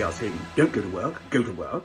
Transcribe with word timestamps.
We 0.00 0.04
are 0.04 0.12
saying 0.12 0.38
don't 0.56 0.72
go 0.72 0.80
to 0.80 0.88
work, 0.88 1.20
go 1.28 1.42
to 1.42 1.52
work. 1.52 1.84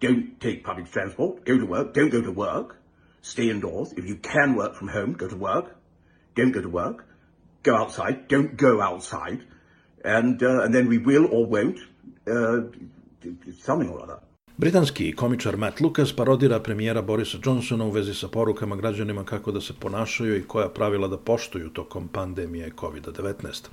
Don't 0.00 0.38
take 0.40 0.62
public 0.62 0.90
transport, 0.92 1.42
go 1.46 1.56
to 1.56 1.64
work, 1.64 1.94
don't 1.94 2.10
go 2.10 2.20
to 2.20 2.30
work. 2.30 2.76
Stay 3.22 3.48
indoors. 3.48 3.94
If 3.96 4.04
you 4.10 4.16
can 4.16 4.56
work 4.56 4.74
from 4.74 4.88
home, 4.88 5.14
go 5.14 5.26
to 5.26 5.36
work. 5.36 5.74
Don't 6.34 6.52
go 6.52 6.60
to 6.60 6.68
work. 6.68 7.06
Go 7.62 7.74
outside, 7.74 8.28
don't 8.28 8.58
go 8.58 8.82
outside. 8.82 9.40
And, 10.04 10.42
uh, 10.42 10.64
and 10.64 10.74
then 10.74 10.86
we 10.86 10.98
will 10.98 11.26
or 11.32 11.46
won't 11.46 11.78
uh, 12.28 12.58
something 13.64 13.88
or 13.88 14.02
other. 14.02 14.18
Britanski 14.56 15.14
komičar 15.16 15.56
Matt 15.56 15.80
Lucas 15.80 16.16
parodira 16.16 16.60
premijera 16.60 17.02
Borisa 17.02 17.38
Johnsona 17.44 17.84
u 17.84 17.90
vezi 17.90 18.14
sa 18.14 18.28
porukama 18.28 18.76
građanima 18.76 19.24
kako 19.24 19.52
da 19.52 19.60
se 19.60 19.72
ponašaju 19.80 20.36
i 20.36 20.42
koja 20.42 20.68
pravila 20.68 21.08
da 21.08 21.18
poštuju 21.18 21.70
tokom 21.70 22.08
pandemije 22.08 22.70
COVID-19. 22.70 23.68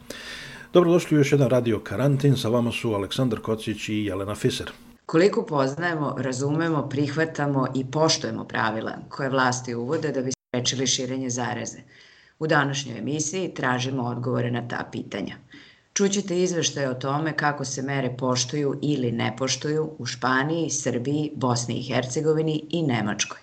Dobrodošli 0.74 1.18
u 1.18 1.20
još 1.20 1.32
jedan 1.32 1.50
radio 1.50 1.80
karantin, 1.80 2.38
sa 2.38 2.50
vama 2.50 2.72
su 2.72 2.94
Aleksandar 2.94 3.40
Kocić 3.40 3.90
i 3.90 4.06
Jelena 4.06 4.36
Fiser. 4.36 4.72
Koliko 5.06 5.46
poznajemo, 5.46 6.16
razumemo, 6.18 6.90
prihvatamo 6.90 7.68
i 7.76 7.86
poštujemo 7.92 8.44
pravila 8.44 8.92
koje 9.10 9.30
vlasti 9.30 9.76
uvode 9.76 10.12
da 10.12 10.22
bi 10.22 10.32
sprečili 10.32 10.88
širenje 10.88 11.30
zaraze. 11.30 11.78
U 12.40 12.48
današnjoj 12.48 12.98
emisiji 12.98 13.54
tražimo 13.54 14.04
odgovore 14.04 14.52
na 14.52 14.68
ta 14.68 14.90
pitanja. 14.92 15.36
Čućete 15.94 16.42
izveštaje 16.42 16.90
o 16.90 16.94
tome 16.94 17.38
kako 17.38 17.66
se 17.66 17.82
mere 17.82 18.16
poštuju 18.18 18.80
ili 18.82 19.12
ne 19.12 19.36
poštuju 19.38 19.96
u 19.98 20.06
Španiji, 20.06 20.70
Srbiji, 20.70 21.32
Bosni 21.36 21.80
i 21.80 21.84
Hercegovini 21.84 22.66
i 22.70 22.84
Nemačkoj. 22.84 23.40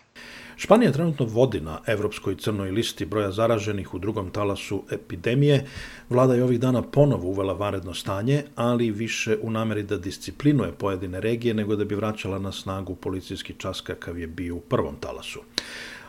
Španija 0.60 0.92
trenutno 0.92 1.26
vodi 1.26 1.60
na 1.60 1.78
evropskoj 1.86 2.36
crnoj 2.36 2.70
listi 2.70 3.06
broja 3.06 3.30
zaraženih 3.32 3.94
u 3.94 3.98
drugom 3.98 4.30
talasu 4.30 4.82
epidemije. 4.90 5.66
Vlada 6.10 6.34
je 6.34 6.44
ovih 6.44 6.60
dana 6.60 6.82
ponovo 6.82 7.28
uvela 7.28 7.52
vanredno 7.52 7.94
stanje, 7.94 8.44
ali 8.56 8.90
više 8.90 9.38
u 9.42 9.50
nameri 9.50 9.82
da 9.82 9.98
disciplinuje 9.98 10.72
pojedine 10.72 11.20
regije 11.20 11.54
nego 11.54 11.76
da 11.76 11.84
bi 11.84 11.94
vraćala 11.94 12.38
na 12.38 12.52
snagu 12.52 12.94
policijski 12.94 13.54
čas 13.58 13.80
kakav 13.80 14.18
je 14.18 14.26
bio 14.26 14.56
u 14.56 14.60
prvom 14.60 14.96
talasu. 15.00 15.40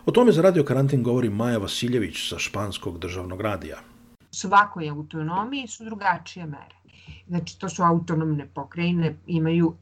O 0.05 0.11
tome 0.11 0.31
za 0.31 0.41
Radio 0.41 0.63
Karantin 0.63 1.03
govori 1.03 1.29
Maja 1.29 1.57
Vasiljević 1.57 2.29
sa 2.29 2.39
Španskog 2.39 2.99
državnog 2.99 3.41
radija 3.41 3.81
svakoj 4.31 4.89
autonomiji 4.89 5.67
su 5.67 5.85
drugačije 5.85 6.45
mere. 6.45 6.75
Znači, 7.27 7.59
to 7.59 7.69
su 7.69 7.83
autonomne 7.83 8.47
pokrajine, 8.53 9.15
imaju 9.27 9.75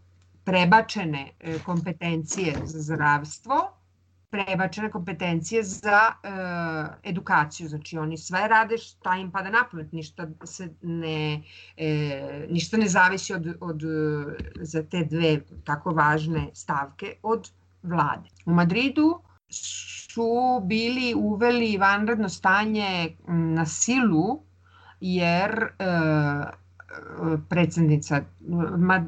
prebačene 0.44 1.32
e, 1.40 1.60
kompetencije 1.66 2.56
za 2.66 2.82
zdravstvo, 2.82 3.79
prebačene 4.30 4.92
kompetencije 4.92 5.64
za 5.64 6.02
e, 6.24 6.30
edukaciju. 7.10 7.70
Znači 7.70 7.98
oni 7.98 8.18
sve 8.18 8.48
rade 8.48 8.78
šta 8.78 9.16
im 9.16 9.32
pada 9.32 9.50
na 9.50 9.64
pamet, 9.72 9.92
ništa 9.92 10.28
se 10.44 10.70
ne 10.82 11.44
e, 11.78 12.48
ništa 12.50 12.78
ne 12.78 12.88
zavisi 12.88 13.34
od, 13.34 13.48
od 13.60 13.82
za 14.62 14.84
te 14.84 15.04
dve 15.04 15.40
tako 15.66 15.92
važne 15.92 16.50
stavke 16.54 17.14
od 17.24 17.52
vlade. 17.84 18.30
U 18.46 18.54
Madridu 18.54 19.22
su 19.50 20.62
bili 20.64 21.14
uveli 21.16 21.78
vanredno 21.78 22.30
stanje 22.30 23.16
na 23.28 23.66
silu 23.66 24.44
jer 25.02 25.64
e, 25.80 25.86
predsednica 27.50 28.22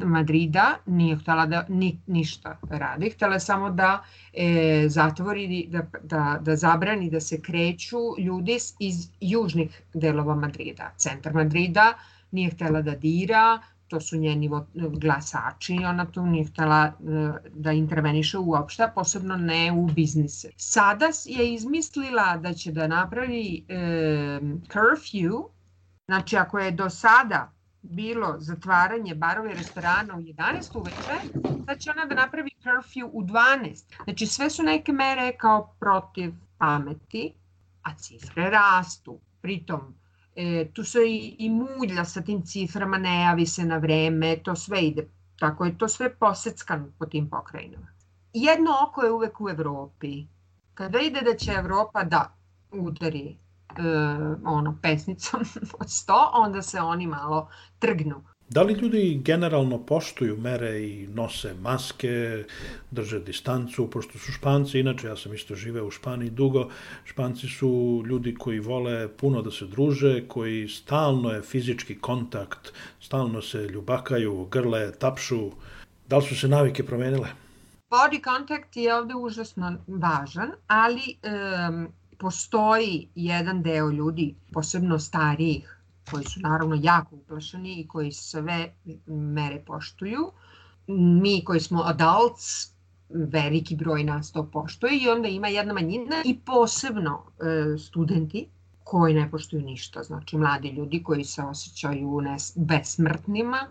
Madrida 0.03 0.75
nije 0.85 1.15
htela 1.15 1.45
da 1.45 1.65
ni, 1.69 1.99
ništa 2.07 2.57
radi, 2.69 3.09
htela 3.09 3.33
je 3.33 3.39
samo 3.39 3.69
da 3.69 4.03
e, 4.33 4.85
zatvori, 4.89 5.67
da, 5.69 5.85
da, 6.03 6.39
da 6.41 6.55
zabrani 6.55 7.09
da 7.09 7.19
se 7.19 7.41
kreću 7.41 7.97
ljudi 8.17 8.57
iz 8.79 9.09
južnih 9.21 9.81
delova 9.93 10.35
Madrida. 10.35 10.91
Centar 10.97 11.33
Madrida 11.33 11.93
nije 12.31 12.49
htela 12.49 12.81
da 12.81 12.95
dira, 12.95 13.59
to 13.87 14.01
su 14.01 14.17
njeni 14.17 14.49
glasači, 14.73 15.73
ona 15.73 16.05
tu 16.05 16.25
nije 16.25 16.45
htela 16.45 16.85
e, 16.85 16.91
da 17.53 17.71
interveniše 17.71 18.37
uopšte, 18.37 18.87
posebno 18.95 19.35
ne 19.35 19.71
u 19.71 19.87
biznise. 19.87 20.49
Sada 20.57 21.09
je 21.25 21.53
izmislila 21.53 22.37
da 22.37 22.53
će 22.53 22.71
da 22.71 22.87
napravi 22.87 23.65
e, 23.67 23.75
curfew, 24.67 25.43
znači 26.07 26.37
ako 26.37 26.59
je 26.59 26.71
do 26.71 26.89
sada 26.89 27.51
bilo 27.81 28.35
zatvaranje 28.39 29.15
barova 29.15 29.51
i 29.51 29.55
restorana 29.55 30.15
u 30.15 30.21
11 30.21 30.77
uveče, 30.79 31.39
da 31.65 31.75
će 31.75 31.91
ona 31.91 32.05
da 32.05 32.15
napravi 32.15 32.51
curfew 32.63 33.09
u 33.13 33.23
12. 33.23 33.83
Znači 34.03 34.27
sve 34.27 34.49
su 34.49 34.63
neke 34.63 34.91
mere 34.91 35.37
kao 35.37 35.75
protiv 35.79 36.33
pameti, 36.57 37.33
a 37.81 37.95
cifre 37.95 38.49
rastu. 38.49 39.19
Pritom 39.41 39.95
E, 40.35 40.71
tu 40.73 40.83
se 40.83 40.99
i, 41.07 41.35
i 41.39 41.49
mulja 41.49 42.05
sa 42.05 42.21
tim 42.21 42.41
ciframa, 42.45 42.97
ne 42.97 43.21
javi 43.21 43.45
se 43.45 43.65
na 43.65 43.77
vreme, 43.77 44.37
to 44.43 44.55
sve 44.55 44.81
ide, 44.81 45.07
tako 45.39 45.65
je 45.65 45.77
to 45.77 45.87
sve 45.87 46.13
poseckano 46.15 46.87
po 46.99 47.05
tim 47.05 47.29
pokrajinama. 47.29 47.87
Jedno 48.33 48.71
oko 48.87 49.03
je 49.03 49.11
uvek 49.11 49.41
u 49.41 49.49
Evropi. 49.49 50.25
Kada 50.73 50.99
ide 50.99 51.21
da 51.21 51.33
će 51.37 51.51
Evropa 51.51 52.03
da 52.03 52.33
udari 52.71 53.37
ono 54.45 54.77
pesnicom 54.81 55.39
od 55.79 55.87
100, 55.87 56.13
onda 56.33 56.61
se 56.61 56.79
oni 56.79 57.07
malo 57.07 57.49
trgnu. 57.79 58.23
Da 58.51 58.61
li 58.61 58.73
ljudi 58.73 59.21
generalno 59.23 59.77
poštuju 59.85 60.37
mere 60.37 60.83
i 60.83 61.07
nose 61.07 61.53
maske, 61.61 62.43
drže 62.91 63.19
distancu, 63.19 63.89
pošto 63.91 64.19
su 64.19 64.31
Španci, 64.31 64.79
inače 64.79 65.07
ja 65.07 65.15
sam 65.15 65.33
isto 65.33 65.55
živeo 65.55 65.85
u 65.87 65.91
Španiji 65.91 66.29
dugo, 66.29 66.69
Španci 67.05 67.47
su 67.47 68.03
ljudi 68.05 68.35
koji 68.35 68.59
vole 68.59 69.07
puno 69.07 69.41
da 69.41 69.51
se 69.51 69.65
druže, 69.65 70.27
koji 70.27 70.67
stalno 70.67 71.31
je 71.31 71.41
fizički 71.41 71.95
kontakt, 71.99 72.73
stalno 72.99 73.41
se 73.41 73.57
ljubakaju, 73.57 74.47
grle, 74.51 74.91
tapšu. 74.91 75.51
Da 76.07 76.17
li 76.17 76.23
su 76.23 76.35
se 76.35 76.47
navike 76.47 76.85
promenile? 76.85 77.29
Body 77.89 78.23
contact 78.23 78.75
je 78.75 78.95
ovde 78.95 79.15
užasno 79.15 79.77
važan, 79.87 80.51
ali 80.67 81.15
um, 81.23 81.87
postoji 82.21 83.07
jedan 83.15 83.63
deo 83.63 83.89
ljudi, 83.91 84.35
posebno 84.53 84.99
starijih, 84.99 85.77
koji 86.11 86.23
su 86.23 86.39
naravno 86.39 86.79
jako 86.81 87.15
uplašeni 87.15 87.79
i 87.81 87.87
koji 87.87 88.11
sve 88.11 88.73
mere 89.07 89.63
poštuju. 89.65 90.31
Mi 90.87 91.43
koji 91.43 91.59
smo 91.59 91.81
adults, 91.81 92.71
veliki 93.09 93.75
broj 93.75 94.03
nas 94.03 94.31
to 94.31 94.43
poštuje 94.53 94.97
i 94.97 95.09
onda 95.09 95.27
ima 95.27 95.47
jedna 95.47 95.73
manjina 95.73 96.21
i 96.25 96.39
posebno 96.39 97.23
e, 97.39 97.77
studenti 97.77 98.47
koji 98.83 99.13
ne 99.13 99.31
poštuju 99.31 99.61
ništa, 99.61 100.03
znači 100.03 100.37
mladi 100.37 100.69
ljudi 100.69 101.03
koji 101.03 101.23
se 101.23 101.41
osjećaju 101.41 102.21
besmrtnima 102.55 103.67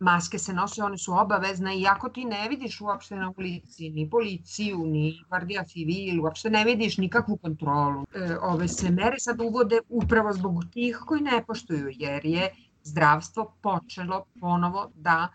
maske 0.00 0.38
se 0.38 0.52
nose, 0.52 0.82
one 0.82 0.98
su 0.98 1.12
obavezne 1.12 1.78
i 1.80 1.86
ako 1.86 2.08
ti 2.08 2.24
ne 2.24 2.48
vidiš 2.48 2.80
uopšte 2.80 3.16
na 3.16 3.32
ulici 3.36 3.90
ni 3.90 4.10
policiju, 4.10 4.78
ni 4.86 5.22
Guardia 5.28 5.64
Civil, 5.64 6.22
uopšte 6.22 6.50
ne 6.50 6.64
vidiš 6.64 6.98
nikakvu 6.98 7.36
kontrolu. 7.36 8.06
E, 8.14 8.36
ove 8.42 8.68
se 8.68 8.90
mere 8.90 9.18
sad 9.18 9.40
uvode 9.40 9.80
upravo 9.88 10.32
zbog 10.32 10.64
tih 10.72 11.02
koji 11.06 11.20
ne 11.20 11.44
poštuju, 11.46 11.90
jer 11.96 12.24
je 12.24 12.50
zdravstvo 12.82 13.52
počelo 13.62 14.24
ponovo 14.40 14.90
da 14.94 15.28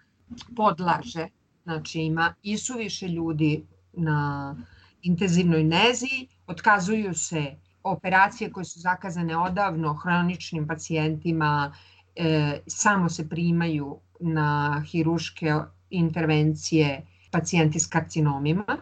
podlaže. 0.56 1.28
Znači 1.64 2.00
ima 2.00 2.34
i 2.44 2.58
su 2.58 2.74
više 2.78 3.08
ljudi 3.08 3.66
na 3.94 4.56
intenzivnoj 5.02 5.64
nezi, 5.64 6.28
otkazuju 6.48 7.14
se 7.14 7.56
operacije 7.84 8.52
koje 8.52 8.66
su 8.66 8.80
zakazane 8.80 9.38
odavno 9.38 9.94
hroničnim 9.94 10.68
pacijentima, 10.68 11.74
e, 12.16 12.60
samo 12.68 13.10
se 13.10 13.30
primaju 13.30 14.00
na 14.24 14.84
hiruške 14.88 15.54
intervencije 15.90 17.06
pacijenti 17.32 17.80
s 17.80 17.88
karcinomima 17.88 18.78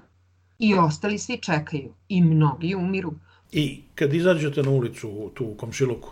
i 0.60 0.76
ostali 0.76 1.18
svi 1.18 1.38
čekaju 1.38 1.94
i 2.10 2.22
mnogi 2.22 2.76
umiru. 2.76 3.14
I 3.52 3.82
kad 3.96 4.14
izađete 4.14 4.64
na 4.64 4.70
ulicu 4.70 5.32
tu 5.34 5.46
u 5.46 5.56
komšiluku, 5.56 6.10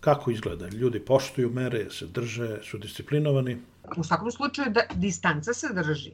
kako 0.00 0.30
izgleda? 0.30 0.68
Ljudi 0.68 1.00
poštuju 1.00 1.50
mere, 1.50 1.90
se 1.90 2.06
drže, 2.06 2.58
su 2.62 2.78
disciplinovani? 2.78 3.58
U 3.96 4.04
svakom 4.04 4.30
slučaju 4.30 4.70
da 4.70 4.80
distanca 4.94 5.54
se 5.54 5.68
drži. 5.74 6.12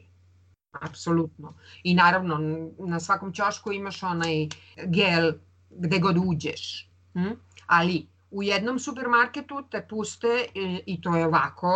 Apsolutno. 0.71 1.53
I 1.83 1.93
naravno, 1.93 2.37
na 2.79 2.99
svakom 2.99 3.33
ćošku 3.33 3.71
imaš 3.71 4.03
onaj 4.03 4.47
gel 4.85 5.31
gde 5.69 5.99
god 5.99 6.17
uđeš. 6.25 6.89
Hm? 7.13 7.33
Ali 7.65 8.07
u 8.31 8.43
jednom 8.43 8.79
supermarketu 8.79 9.63
te 9.71 9.85
puste 9.89 10.45
i, 10.85 11.01
to 11.01 11.15
je 11.15 11.25
ovako 11.25 11.71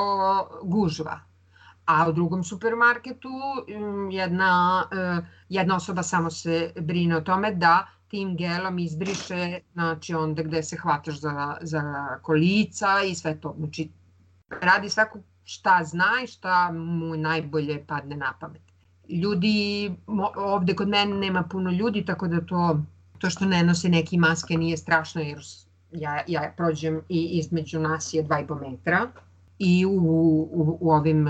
gužva. 0.63 1.19
A 1.85 2.09
u 2.09 2.13
drugom 2.13 2.43
supermarketu 2.43 3.29
hm, 3.67 4.09
jedna, 4.11 4.83
e, 4.91 5.25
jedna 5.49 5.75
osoba 5.75 6.03
samo 6.03 6.31
se 6.31 6.73
brine 6.81 7.17
o 7.17 7.21
tome 7.21 7.51
da 7.51 7.87
tim 8.07 8.35
gelom 8.37 8.79
izbriše 8.79 9.59
znači 9.73 10.13
onda 10.13 10.43
gde 10.43 10.63
se 10.63 10.77
hvataš 10.77 11.19
za, 11.19 11.57
za 11.61 11.83
kolica 12.21 13.01
i 13.03 13.15
sve 13.15 13.39
to. 13.41 13.55
Znači 13.57 13.91
radi 14.61 14.89
svako 14.89 15.19
šta 15.43 15.83
zna 15.83 16.11
i 16.23 16.27
šta 16.27 16.71
mu 16.71 17.17
najbolje 17.17 17.85
padne 17.87 18.15
na 18.15 18.33
pamet. 18.39 18.61
Ljudi, 19.09 19.91
ovde 20.35 20.75
kod 20.75 20.87
mene 20.87 21.15
nema 21.15 21.43
puno 21.43 21.71
ljudi, 21.71 22.05
tako 22.05 22.27
da 22.27 22.45
to, 22.45 22.79
to 23.19 23.29
što 23.29 23.45
ne 23.45 23.63
nose 23.63 23.89
neki 23.89 24.17
maske 24.17 24.57
nije 24.57 24.77
strašno, 24.77 25.21
jer 25.21 25.39
ja, 25.95 26.21
ja 26.27 26.53
prođem 26.57 27.01
i 27.09 27.23
između 27.23 27.79
nas 27.79 28.13
je 28.13 28.23
2,5 28.23 28.71
metra 28.71 29.07
i 29.59 29.85
u, 29.85 29.91
u, 29.91 30.77
u 30.81 30.91
ovim 30.91 31.27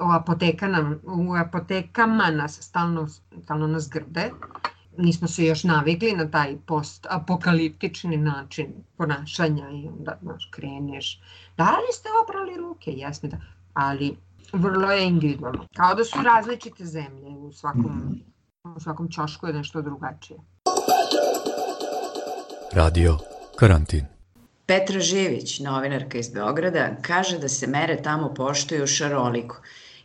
u 0.00 0.12
apotekama, 0.12 0.96
u 1.04 1.34
apotekama 1.34 2.30
nas 2.30 2.60
stalno, 2.60 3.08
stalno 3.42 3.66
nas 3.66 3.88
grde 3.88 4.30
nismo 4.96 5.28
se 5.28 5.44
još 5.44 5.64
navikli 5.64 6.12
na 6.12 6.30
taj 6.30 6.56
post-apokaliptični 6.66 8.16
način 8.16 8.66
ponašanja 8.96 9.70
i 9.70 9.88
onda 9.88 10.18
znaš, 10.22 10.48
kreneš. 10.50 11.20
Da 11.56 11.70
li 11.70 11.92
ste 11.92 12.08
oprali 12.22 12.56
ruke? 12.56 12.90
Jesme 12.90 13.28
da. 13.28 13.36
Ali 13.74 14.16
vrlo 14.52 14.90
je 14.90 15.06
individualno. 15.06 15.66
Kao 15.76 15.94
da 15.94 16.04
su 16.04 16.18
različite 16.22 16.84
zemlje 16.84 17.28
u 17.28 17.52
svakom, 17.52 18.22
u 18.76 18.80
svakom 18.80 19.10
čošku 19.10 19.46
je 19.46 19.52
nešto 19.52 19.82
drugačije. 19.82 20.40
Radio 22.72 23.18
Karantin. 23.60 24.06
Petra 24.66 25.00
Živić, 25.00 25.58
novinarka 25.60 26.18
iz 26.18 26.30
Beograda, 26.30 26.96
kaže 27.02 27.38
da 27.38 27.48
se 27.48 27.66
mere 27.66 27.96
tamo 28.02 28.34
poštuju 28.34 28.86
šaroliko 28.86 29.56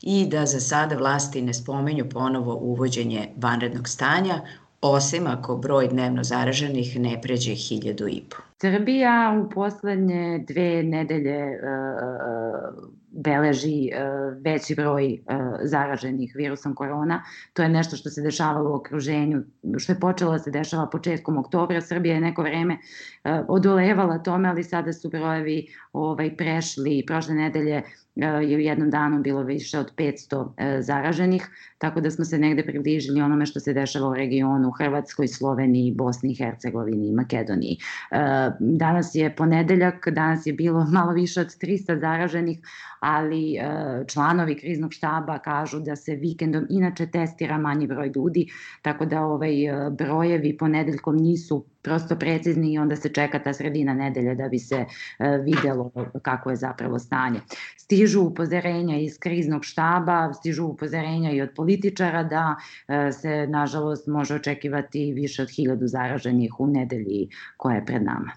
i 0.01 0.25
da 0.31 0.45
za 0.45 0.59
sada 0.59 0.95
vlasti 0.95 1.41
ne 1.41 1.53
spomenju 1.53 2.09
ponovo 2.09 2.55
uvođenje 2.55 3.29
vanrednog 3.37 3.89
stanja, 3.89 4.41
osim 4.81 5.27
ako 5.27 5.55
broj 5.57 5.87
dnevno 5.87 6.23
zaraženih 6.23 6.99
ne 6.99 7.21
pređe 7.21 7.55
hiljadu 7.55 8.07
i 8.07 8.21
po. 8.29 8.37
Srbija 8.61 9.41
u 9.45 9.49
poslednje 9.49 10.45
dve 10.47 10.83
nedelje 10.83 11.43
uh, 11.45 12.94
beleži 13.15 13.89
uh, 13.93 14.43
veći 14.43 14.75
broj 14.75 15.13
uh, 15.13 15.35
zaraženih 15.63 16.33
virusom 16.35 16.75
korona. 16.75 17.23
To 17.53 17.63
je 17.63 17.69
nešto 17.69 17.95
što 17.95 18.09
se 18.09 18.21
dešavalo 18.21 18.71
u 18.71 18.75
okruženju, 18.75 19.43
što 19.77 19.91
je 19.91 19.99
počelo 19.99 20.31
da 20.31 20.39
se 20.39 20.51
dešava 20.51 20.89
početkom 20.89 21.37
oktobra. 21.37 21.81
Srbija 21.81 22.15
je 22.15 22.21
neko 22.21 22.41
vreme 22.41 22.73
uh, 22.73 23.31
odolevala 23.47 24.17
tome, 24.17 24.49
ali 24.49 24.63
sada 24.63 24.93
su 24.93 25.09
brojevi 25.09 25.67
ovaj, 25.93 26.35
prešli 26.37 27.03
prošle 27.07 27.35
nedelje 27.35 27.83
je 28.15 28.57
u 28.57 28.59
jednom 28.59 28.89
danu 28.89 29.21
bilo 29.21 29.43
više 29.43 29.79
od 29.79 29.91
500 29.95 30.49
e, 30.57 30.81
zaraženih, 30.81 31.47
tako 31.77 32.01
da 32.01 32.11
smo 32.11 32.25
se 32.25 32.37
negde 32.37 32.63
približili 32.65 33.21
onome 33.21 33.45
što 33.45 33.59
se 33.59 33.73
dešava 33.73 34.09
u 34.09 34.13
regionu 34.13 34.71
Hrvatskoj, 34.71 35.27
Sloveniji, 35.27 35.91
Bosni 35.91 36.31
i 36.31 36.35
Hercegovini 36.35 37.11
Makedoniji. 37.11 37.77
E, 38.11 38.17
danas 38.59 39.15
je 39.15 39.35
ponedeljak, 39.35 40.09
danas 40.09 40.45
je 40.45 40.53
bilo 40.53 40.85
malo 40.97 41.13
više 41.13 41.41
od 41.41 41.47
300 41.47 41.99
zaraženih, 41.99 42.59
ali 43.05 43.55
e, 43.55 43.63
članovi 44.07 44.55
kriznog 44.57 44.93
štaba 44.93 45.37
kažu 45.39 45.79
da 45.79 45.95
se 45.95 46.15
vikendom 46.15 46.67
inače 46.69 47.07
testira 47.07 47.57
manji 47.57 47.87
broj 47.87 48.11
ljudi, 48.15 48.47
tako 48.81 49.05
da 49.05 49.21
ovaj 49.21 49.53
brojevi 49.91 50.57
ponedeljkom 50.57 51.17
nisu 51.17 51.65
prosto 51.81 52.15
precizni 52.15 52.73
i 52.73 52.77
onda 52.77 52.95
se 52.95 53.09
čeka 53.09 53.39
ta 53.39 53.53
sredina 53.53 53.93
nedelje 53.93 54.35
da 54.35 54.47
bi 54.47 54.59
se 54.59 54.85
videlo 55.43 55.91
kako 56.21 56.49
je 56.49 56.55
zapravo 56.55 56.99
stanje. 56.99 57.39
Stižu 57.77 58.21
upozorenja 58.21 58.97
iz 58.97 59.19
kriznog 59.19 59.65
štaba, 59.65 60.33
stižu 60.33 60.65
upozorenja 60.65 61.31
i 61.31 61.41
od 61.41 61.49
političara 61.55 62.23
da 62.23 62.55
se 63.11 63.47
nažalost 63.47 64.07
može 64.07 64.35
očekivati 64.35 65.13
više 65.13 65.41
od 65.41 65.49
hiljadu 65.55 65.87
zaraženih 65.87 66.59
u 66.59 66.67
nedelji 66.67 67.29
koja 67.57 67.75
je 67.75 67.85
pred 67.85 68.03
nama. 68.03 68.31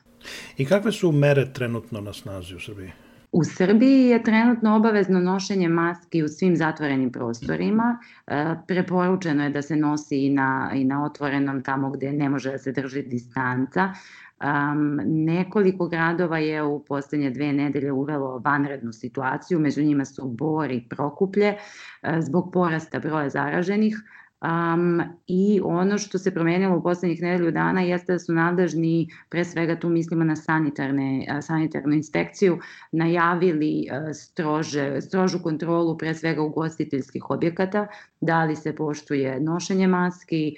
I 0.57 0.65
kakve 0.65 0.93
su 0.93 1.13
mere 1.13 1.53
trenutno 1.53 2.01
na 2.01 2.13
snazi 2.13 2.55
u 2.55 2.61
Srbiji? 2.61 2.93
U 3.33 3.45
Srbiji 3.45 4.09
je 4.09 4.23
trenutno 4.23 4.77
obavezno 4.77 5.21
nošenje 5.21 5.69
maski 5.69 6.23
u 6.23 6.29
svim 6.29 6.57
zatvorenim 6.57 7.13
prostorima. 7.13 7.99
E, 8.27 8.55
preporučeno 8.69 9.45
je 9.45 9.51
da 9.51 9.63
se 9.63 9.77
nosi 9.77 10.27
i 10.27 10.31
na, 10.31 10.71
i 10.75 10.85
na 10.85 11.05
otvorenom 11.05 11.63
tamo 11.63 11.91
gde 11.91 12.13
ne 12.13 12.29
može 12.29 12.51
da 12.51 12.59
se 12.59 12.73
drži 12.73 13.03
distanca. 13.03 13.93
Um, 14.39 15.01
nekoliko 15.05 15.89
gradova 15.89 16.39
je 16.39 16.63
u 16.63 16.85
poslednje 16.85 17.31
dve 17.31 17.53
nedelje 17.53 17.93
uvelo 17.93 18.39
vanrednu 18.39 18.93
situaciju, 18.93 19.59
među 19.59 19.83
njima 19.83 20.05
su 20.05 20.29
Bor 20.29 20.71
i 20.71 20.85
Prokuplje, 20.89 21.55
uh, 21.55 22.11
zbog 22.21 22.53
porasta 22.53 22.99
broja 22.99 23.29
zaraženih. 23.29 23.97
Um, 24.41 25.03
I 25.27 25.61
ono 25.65 25.99
što 25.99 26.19
se 26.19 26.35
promenilo 26.35 26.77
u 26.77 26.83
poslednjih 26.83 27.23
nedelju 27.23 27.51
dana 27.51 27.81
jeste 27.81 28.13
da 28.13 28.19
su 28.19 28.33
nadležni, 28.33 29.09
pre 29.29 29.45
svega 29.45 29.77
tu 29.77 29.89
mislimo 29.89 30.25
na 30.25 30.37
sanitarne, 30.37 31.27
sanitarnu 31.43 31.95
inspekciju, 31.95 32.59
najavili 32.93 33.87
strože, 34.15 35.01
strožu 35.01 35.39
kontrolu 35.43 35.99
pre 35.99 36.15
svega 36.15 36.43
ugostiteljskih 36.43 37.31
objekata, 37.31 37.87
da 38.21 38.45
li 38.45 38.57
se 38.57 38.75
poštuje 38.77 39.41
nošenje 39.41 39.87
maski, 39.87 40.57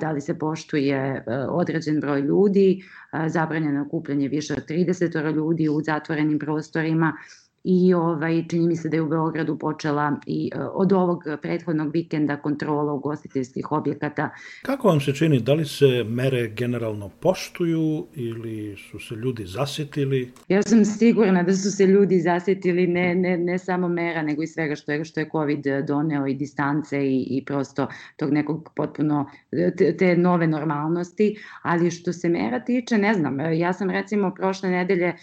da 0.00 0.10
li 0.10 0.20
se 0.20 0.38
poštuje 0.38 1.24
određen 1.48 2.00
broj 2.00 2.20
ljudi, 2.20 2.84
zabranjeno 3.26 3.82
okupljanje 3.82 4.28
više 4.28 4.54
od 4.54 4.68
30 4.68 5.34
ljudi 5.34 5.68
u 5.68 5.80
zatvorenim 5.80 6.38
prostorima, 6.38 7.16
i 7.64 7.94
ovaj, 7.94 8.44
čini 8.48 8.66
mi 8.66 8.76
se 8.76 8.88
da 8.88 8.96
je 8.96 9.02
u 9.02 9.08
Beogradu 9.08 9.58
počela 9.58 10.20
i 10.26 10.50
e, 10.54 10.58
od 10.60 10.92
ovog 10.92 11.24
prethodnog 11.42 11.92
vikenda 11.92 12.36
kontrola 12.36 12.92
ugostiteljskih 12.92 13.72
objekata. 13.72 14.30
Kako 14.62 14.88
vam 14.88 15.00
se 15.00 15.14
čini, 15.14 15.40
da 15.40 15.54
li 15.54 15.64
se 15.64 16.04
mere 16.08 16.48
generalno 16.48 17.08
poštuju 17.08 18.06
ili 18.14 18.76
su 18.76 18.98
se 18.98 19.14
ljudi 19.14 19.46
zasitili? 19.46 20.32
Ja 20.48 20.62
sam 20.62 20.84
sigurna 20.84 21.42
da 21.42 21.52
su 21.52 21.70
se 21.70 21.86
ljudi 21.86 22.20
zasitili 22.20 22.86
ne, 22.86 23.14
ne, 23.14 23.38
ne 23.38 23.58
samo 23.58 23.88
mera, 23.88 24.22
nego 24.22 24.42
i 24.42 24.46
svega 24.46 24.74
što 24.74 24.92
je, 24.92 25.04
što 25.04 25.20
je 25.20 25.28
COVID 25.32 25.64
doneo 25.86 26.26
i 26.26 26.34
distance 26.34 27.06
i, 27.06 27.26
i 27.30 27.44
prosto 27.44 27.86
tog 28.16 28.32
nekog 28.32 28.70
potpuno 28.76 29.30
te, 29.78 29.96
te 29.96 30.16
nove 30.16 30.46
normalnosti, 30.46 31.36
ali 31.62 31.90
što 31.90 32.12
se 32.12 32.28
mera 32.28 32.64
tiče, 32.64 32.98
ne 32.98 33.14
znam, 33.14 33.40
ja 33.40 33.72
sam 33.72 33.90
recimo 33.90 34.34
prošle 34.34 34.70
nedelje 34.70 35.12
E, 35.12 35.16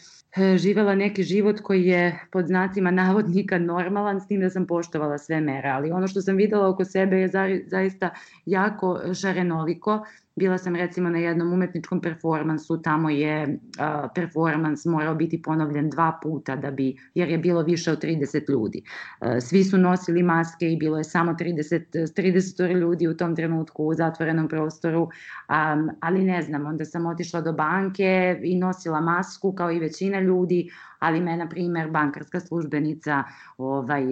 živela 0.58 0.96
neki 0.96 1.24
život 1.24 1.60
koji 1.62 1.86
je 1.86 2.20
pod 2.32 2.48
znacima 2.48 2.92
navodnika 2.92 3.58
normalan, 3.58 4.22
s 4.22 4.28
tim 4.28 4.42
da 4.42 4.50
sam 4.50 4.68
poštovala 4.68 5.18
sve 5.18 5.42
mere, 5.42 5.70
ali 5.70 5.92
ono 5.92 6.08
što 6.08 6.22
sam 6.22 6.36
videla 6.36 6.68
oko 6.68 6.86
sebe 6.86 7.18
je 7.18 7.30
zaista 7.68 8.10
jako 8.46 9.00
šarenoliko 9.22 10.06
Bila 10.40 10.58
sam 10.58 10.76
recimo 10.76 11.10
na 11.10 11.18
jednom 11.18 11.54
umetničkom 11.54 12.02
performansu, 12.02 12.82
tamo 12.82 13.10
je 13.10 13.48
uh, 13.48 14.10
performans 14.16 14.86
morao 14.86 15.16
biti 15.16 15.42
ponovljen 15.42 15.90
dva 15.90 16.20
puta 16.24 16.56
da 16.56 16.72
bi, 16.72 16.96
jer 17.14 17.30
je 17.30 17.38
bilo 17.38 17.62
više 17.62 17.92
od 17.92 18.04
30 18.04 18.52
ljudi. 18.52 18.82
Uh, 19.22 19.28
svi 19.42 19.64
su 19.64 19.78
nosili 19.78 20.24
maske 20.24 20.72
i 20.72 20.78
bilo 20.78 20.98
je 20.98 21.04
samo 21.04 21.32
30, 21.34 21.82
30 21.94 22.80
ljudi 22.80 23.08
u 23.08 23.18
tom 23.18 23.36
trenutku 23.36 23.84
u 23.84 23.94
zatvorenom 23.94 24.48
prostoru, 24.48 25.02
um, 25.02 25.90
ali 26.00 26.24
ne 26.24 26.42
znam, 26.42 26.66
onda 26.66 26.86
sam 26.86 27.06
otišla 27.06 27.42
do 27.42 27.54
banke 27.54 28.40
i 28.44 28.58
nosila 28.58 29.02
masku 29.02 29.54
kao 29.54 29.72
i 29.72 29.80
većina 29.80 30.20
ljudi, 30.20 30.70
ali 31.00 31.20
me, 31.20 31.38
na 31.38 31.50
primer, 31.50 31.90
bankarska 31.90 32.40
službenica 32.40 33.24
ovaj, 33.58 34.04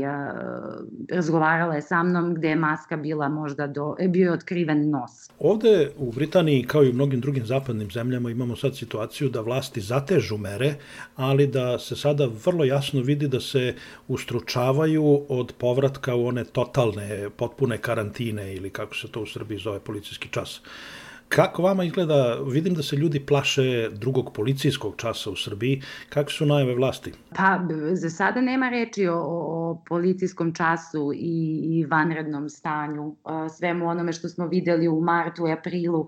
razgovarala 1.10 1.75
je 1.75 1.82
sa 1.82 2.03
mnom 2.03 2.34
gde 2.36 2.50
je 2.50 2.56
maska 2.56 2.98
bila 2.98 3.29
možda 3.29 3.67
do, 3.67 3.96
bio 4.10 4.25
je 4.25 4.34
otkriven 4.34 4.89
nos. 4.89 5.29
Ovde 5.39 5.91
u 5.98 6.12
Britaniji, 6.12 6.63
kao 6.67 6.84
i 6.84 6.89
u 6.89 6.94
mnogim 6.94 7.22
drugim 7.22 7.46
zapadnim 7.46 7.91
zemljama, 7.91 8.29
imamo 8.29 8.56
sad 8.56 8.75
situaciju 8.75 9.29
da 9.29 9.41
vlasti 9.41 9.82
zatežu 9.82 10.38
mere, 10.38 10.74
ali 11.15 11.48
da 11.48 11.79
se 11.79 11.96
sada 11.96 12.29
vrlo 12.46 12.63
jasno 12.63 13.01
vidi 13.01 13.27
da 13.27 13.39
se 13.39 13.74
ustručavaju 14.08 15.25
od 15.29 15.53
povratka 15.58 16.15
u 16.15 16.25
one 16.27 16.44
totalne, 16.44 17.29
potpune 17.38 17.77
karantine 17.77 18.56
ili 18.56 18.70
kako 18.70 18.96
se 18.96 19.08
to 19.08 19.22
u 19.22 19.25
Srbiji 19.25 19.60
zove 19.60 19.79
policijski 19.79 20.29
čas. 20.29 20.62
Kako 21.30 21.62
vama 21.62 21.84
izgleda, 21.84 22.38
vidim 22.48 22.74
da 22.74 22.84
se 22.84 22.96
ljudi 22.96 23.20
plaše 23.20 23.90
drugog 23.90 24.34
policijskog 24.34 24.94
časa 24.98 25.30
u 25.30 25.36
Srbiji, 25.36 25.82
kakve 26.10 26.32
su 26.32 26.46
najave 26.46 26.76
vlasti? 26.76 27.14
Pa, 27.36 27.60
za 27.94 28.10
sada 28.10 28.42
nema 28.42 28.70
reči 28.70 29.08
o, 29.08 29.18
o 29.18 29.84
policijskom 29.88 30.54
času 30.54 31.12
i, 31.16 31.60
i 31.64 31.86
vanrednom 31.86 32.50
stanju, 32.50 33.16
svemu 33.58 33.88
onome 33.88 34.14
što 34.14 34.30
smo 34.30 34.48
videli 34.48 34.88
u 34.88 35.02
martu 35.02 35.48
i 35.48 35.52
aprilu 35.52 36.08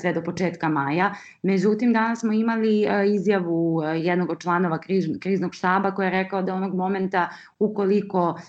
sve 0.00 0.12
do 0.12 0.22
početka 0.22 0.68
maja. 0.68 1.14
Međutim, 1.42 1.92
danas 1.92 2.20
smo 2.20 2.32
imali 2.32 2.86
izjavu 3.14 3.82
jednog 3.96 4.30
od 4.30 4.40
članova 4.40 4.78
križ, 4.78 5.04
kriznog 5.20 5.54
štaba 5.54 5.94
koja 5.94 6.06
je 6.06 6.22
rekao 6.22 6.42
da 6.42 6.54
onog 6.54 6.74
momenta 6.74 7.28
ukoliko 7.58 8.40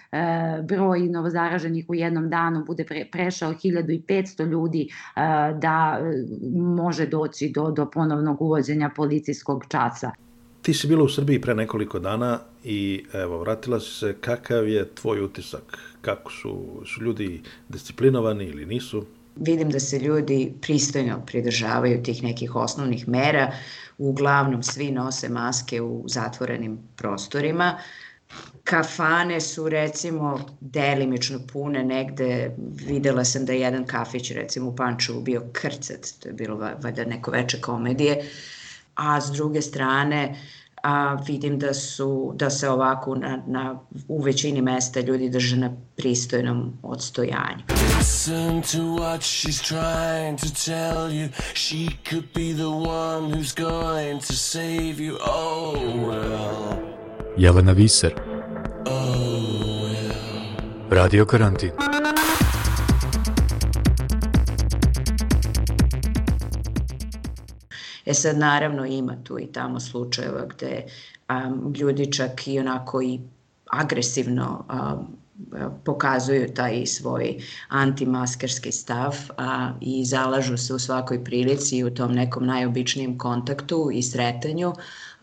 broj 0.63 0.99
novozaraženih 0.99 1.85
u 1.87 1.95
jednom 1.95 2.29
danu 2.29 2.63
bude 2.65 2.85
pre, 2.85 3.05
prešao 3.11 3.53
1500 3.53 4.45
ljudi, 4.45 4.89
da 5.61 6.02
može 6.53 7.05
doći 7.05 7.49
do, 7.49 7.71
do 7.71 7.89
ponovnog 7.91 8.41
uvođenja 8.41 8.89
policijskog 8.95 9.65
časa. 9.67 10.11
Ti 10.61 10.73
si 10.73 10.87
bila 10.87 11.03
u 11.03 11.09
Srbiji 11.09 11.41
pre 11.41 11.55
nekoliko 11.55 11.99
dana 11.99 12.39
i 12.63 13.03
evo, 13.13 13.39
vratila 13.39 13.79
si 13.79 13.91
se. 13.91 14.15
Kakav 14.21 14.67
je 14.67 14.89
tvoj 14.95 15.21
utisak? 15.21 15.77
Kako 16.01 16.31
su, 16.31 16.81
su 16.85 17.03
ljudi 17.03 17.41
disciplinovani 17.69 18.45
ili 18.45 18.65
nisu? 18.65 19.05
Vidim 19.35 19.69
da 19.69 19.79
se 19.79 19.99
ljudi 19.99 20.53
pristojno 20.61 21.21
pridržavaju 21.25 22.03
tih 22.03 22.23
nekih 22.23 22.55
osnovnih 22.55 23.07
mera. 23.07 23.51
Uglavnom 23.97 24.63
svi 24.63 24.91
nose 24.91 25.29
maske 25.29 25.81
u 25.81 26.03
zatvorenim 26.07 26.79
prostorima. 26.95 27.77
Kafane 28.63 29.41
su 29.41 29.69
recimo 29.69 30.39
delimično 30.59 31.39
pune 31.53 31.83
negde, 31.83 32.55
videla 32.87 33.25
sam 33.25 33.45
da 33.45 33.53
je 33.53 33.59
jedan 33.59 33.85
kafić 33.85 34.31
recimo 34.31 34.69
u 34.69 34.75
Pančevu 34.75 35.21
bio 35.21 35.43
krcat, 35.51 36.07
to 36.19 36.29
je 36.29 36.33
bilo 36.33 36.55
valjda 36.55 37.05
neko 37.05 37.31
veče 37.31 37.61
komedije, 37.61 38.29
a 38.95 39.21
s 39.21 39.31
druge 39.31 39.61
strane 39.61 40.35
a 40.83 41.13
vidim 41.27 41.59
da 41.59 41.73
su 41.73 42.33
da 42.35 42.49
se 42.49 42.69
ovako 42.69 43.15
na, 43.15 43.43
na 43.47 43.79
u 44.07 44.21
većini 44.21 44.61
mesta 44.61 44.99
ljudi 44.99 45.29
drže 45.29 45.57
na 45.57 45.71
pristojnom 45.95 46.73
odstojanju. 46.83 47.63
Listen 47.97 48.61
to 48.61 48.77
what 48.77 49.21
she's 49.21 49.61
trying 49.61 50.37
to 50.37 50.49
tell 50.65 51.11
you. 51.11 51.29
She 51.53 51.87
could 52.09 52.25
be 52.33 52.53
the 52.53 52.69
one 52.89 53.33
who's 53.33 53.53
going 53.55 54.21
to 54.27 54.33
save 54.33 54.99
you. 54.99 55.17
Oh 55.25 55.75
well 56.07 56.92
Jelena 57.37 57.71
Viser 57.71 58.13
Radio 60.89 61.25
karantin. 61.25 61.71
E 68.05 68.13
sad 68.13 68.37
naravno 68.37 68.85
ima 68.85 69.15
tu 69.23 69.39
i 69.39 69.45
tamo 69.45 69.79
slučajeva 69.79 70.45
gde 70.45 70.85
um, 71.29 71.73
ljudi 71.77 72.11
čak 72.11 72.47
i 72.47 72.59
onako 72.59 73.01
i 73.01 73.19
agresivno 73.71 74.65
um, 74.69 75.17
pokazuju 75.85 76.53
taj 76.53 76.85
svoj 76.85 77.37
antimaskerski 77.69 78.71
stav 78.71 79.15
a, 79.37 79.71
i 79.81 80.05
zalažu 80.05 80.57
se 80.57 80.73
u 80.73 80.79
svakoj 80.79 81.23
prilici 81.23 81.83
u 81.83 81.93
tom 81.93 82.11
nekom 82.11 82.45
najobičnijem 82.45 83.17
kontaktu 83.17 83.89
i 83.93 84.03
sretanju 84.03 84.73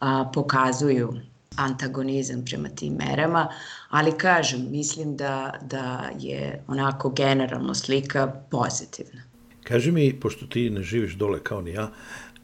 a, 0.00 0.30
pokazuju 0.34 1.14
antagonizam 1.56 2.44
prema 2.44 2.68
tim 2.68 2.94
merama, 2.94 3.48
ali 3.88 4.18
kažem, 4.18 4.70
mislim 4.70 5.16
da, 5.16 5.58
da 5.62 6.10
je 6.18 6.64
onako 6.68 7.10
generalno 7.10 7.74
slika 7.74 8.26
pozitivna. 8.50 9.22
Kaži 9.64 9.92
mi, 9.92 10.20
pošto 10.20 10.46
ti 10.46 10.70
ne 10.70 10.82
živiš 10.82 11.14
dole 11.14 11.40
kao 11.42 11.62
ni 11.62 11.70
ja, 11.70 11.90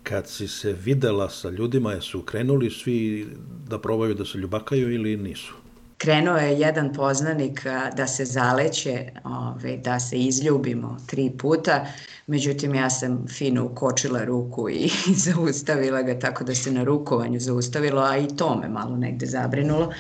kad 0.03 0.29
si 0.29 0.49
se 0.49 0.73
videla 0.73 1.31
sa 1.31 1.51
ljudima, 1.51 1.93
jesu 1.93 2.23
krenuli 2.23 2.71
svi 2.71 3.27
da 3.69 3.79
probaju 3.79 4.15
da 4.15 4.25
se 4.25 4.39
ljubakaju 4.39 4.93
ili 4.93 5.17
nisu? 5.17 5.55
Krenuo 5.99 6.37
je 6.37 6.59
jedan 6.59 6.93
poznanik 6.93 7.67
da 7.97 8.07
se 8.07 8.25
zaleće, 8.25 9.13
ove, 9.25 9.77
da 9.77 10.01
se 10.01 10.19
izljubimo 10.19 10.97
tri 11.07 11.31
puta, 11.39 11.87
međutim 12.27 12.75
ja 12.75 12.91
sam 12.91 13.27
fino 13.29 13.65
ukočila 13.65 14.25
ruku 14.25 14.69
i 14.71 14.91
zaustavila 15.27 16.03
ga 16.03 16.19
tako 16.19 16.45
da 16.45 16.55
se 16.55 16.73
na 16.73 16.85
rukovanju 16.85 17.41
zaustavilo, 17.41 18.03
a 18.03 18.17
i 18.17 18.29
to 18.37 18.59
me 18.61 18.69
malo 18.69 18.97
negde 18.97 19.27
zabrinulo. 19.27 19.93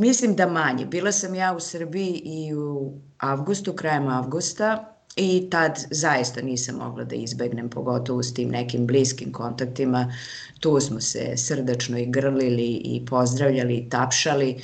Mislim 0.00 0.36
da 0.36 0.46
manje. 0.46 0.86
Bila 0.86 1.12
sam 1.12 1.34
ja 1.34 1.54
u 1.56 1.60
Srbiji 1.60 2.22
i 2.24 2.54
u 2.54 2.92
avgustu, 3.18 3.72
krajem 3.72 4.08
avgusta, 4.08 4.91
I 5.16 5.50
tad 5.50 5.78
zaista 5.90 6.42
nisam 6.42 6.76
mogla 6.76 7.04
da 7.04 7.14
izbegnem, 7.14 7.68
pogotovo 7.68 8.22
s 8.22 8.34
tim 8.34 8.48
nekim 8.48 8.86
bliskim 8.86 9.32
kontaktima. 9.32 10.14
Tu 10.60 10.80
smo 10.80 11.00
se 11.00 11.36
srdačno 11.36 11.98
i 11.98 12.06
grlili 12.06 12.80
i 12.84 13.06
pozdravljali 13.06 13.76
i 13.76 13.88
tapšali. 13.88 14.56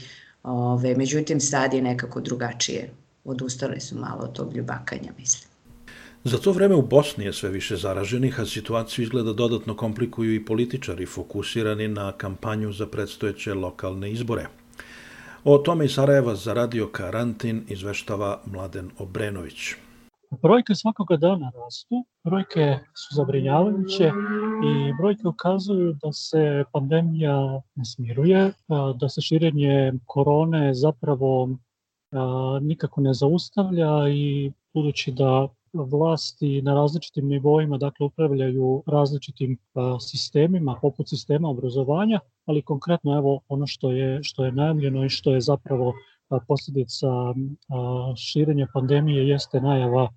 Ove, 0.43 0.95
međutim, 0.95 1.41
sad 1.41 1.75
je 1.75 1.83
nekako 1.83 2.21
drugačije. 2.21 2.91
Odustali 3.25 3.81
su 3.81 3.99
malo 3.99 4.21
od 4.23 4.33
tog 4.33 4.57
ljubakanja, 4.57 5.13
mislim. 5.19 5.49
Za 6.25 6.39
to 6.39 6.53
vreme 6.53 6.75
u 6.75 6.83
Bosni 6.83 7.25
je 7.25 7.33
sve 7.33 7.51
više 7.51 7.77
zaraženih, 7.77 8.41
a 8.41 8.47
situaciju 8.47 9.03
izgleda 9.03 9.33
dodatno 9.33 9.77
komplikuju 9.77 10.35
i 10.35 10.45
političari 10.45 11.07
fokusirani 11.07 11.89
na 11.89 12.13
kampanju 12.13 12.73
za 12.73 12.87
predstojeće 12.87 13.55
lokalne 13.55 14.13
izbore. 14.13 14.47
O 15.45 15.59
tome 15.59 15.85
i 15.85 15.89
Sarajeva 15.89 16.35
za 16.35 16.55
radio 16.55 16.89
Karantin 16.89 17.65
izveštava 17.69 18.41
Mladen 18.47 18.91
Obrenović. 18.99 19.75
Brojke 20.31 20.75
svakoga 20.75 21.17
dana 21.17 21.51
rastu, 21.55 22.05
brojke 22.25 22.79
su 22.95 23.15
zabrinjavajuće 23.15 24.11
i 24.65 24.93
brojke 25.01 25.29
ukazuju 25.29 25.93
da 26.03 26.13
se 26.13 26.65
pandemija 26.73 27.63
ne 27.75 27.85
smiruje, 27.85 28.53
da 29.01 29.09
se 29.09 29.21
širenje 29.21 29.93
korone 30.07 30.75
zapravo 30.75 31.49
nikako 32.61 33.01
ne 33.01 33.15
zaustavlja 33.15 34.09
i 34.09 34.53
budući 34.75 35.13
da 35.13 35.49
vlasti 35.73 36.63
na 36.63 36.75
različitim 36.75 37.29
nivoima 37.29 37.79
dakle 37.79 38.07
upravljaju 38.07 38.83
različitim 38.87 39.59
sistemima 40.01 40.79
poput 40.83 41.09
sistema 41.09 41.49
obrazovanja, 41.49 42.21
ali 42.47 42.63
konkretno 42.63 43.17
evo 43.17 43.41
ono 43.49 43.67
što 43.67 43.91
je 43.91 44.23
što 44.23 44.45
je 44.45 44.53
najavljeno 44.53 45.05
i 45.05 45.09
što 45.09 45.33
je 45.33 45.41
zapravo 45.41 45.93
posljedica 46.49 47.07
širenja 48.17 48.67
pandemije 48.75 49.29
jeste 49.29 49.61
najava 49.61 50.09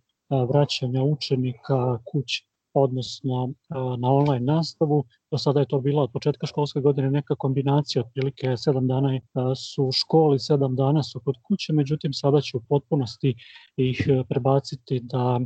vraćanja 0.50 1.03
učenika 1.03 1.97
kući 2.05 2.47
odnosno 2.73 3.53
na 3.97 4.11
online 4.11 4.53
nastavu. 4.53 5.03
Do 5.31 5.38
sada 5.38 5.59
je 5.59 5.65
to 5.65 5.79
bilo 5.79 6.03
od 6.03 6.11
početka 6.13 6.47
školske 6.47 6.79
godine 6.79 7.11
neka 7.11 7.35
kombinacija, 7.35 8.03
otprilike 8.05 8.47
7 8.47 8.88
dana 8.88 9.19
su 9.55 9.85
u 9.85 9.91
školi, 9.91 10.38
7 10.38 10.75
dana 10.75 11.03
su 11.03 11.21
kod 11.25 11.35
kuće, 11.43 11.73
međutim 11.73 12.13
sada 12.13 12.41
će 12.41 12.57
u 12.57 12.61
potpunosti 12.69 13.35
ih 13.77 14.07
prebaciti 14.29 15.00
da 15.03 15.39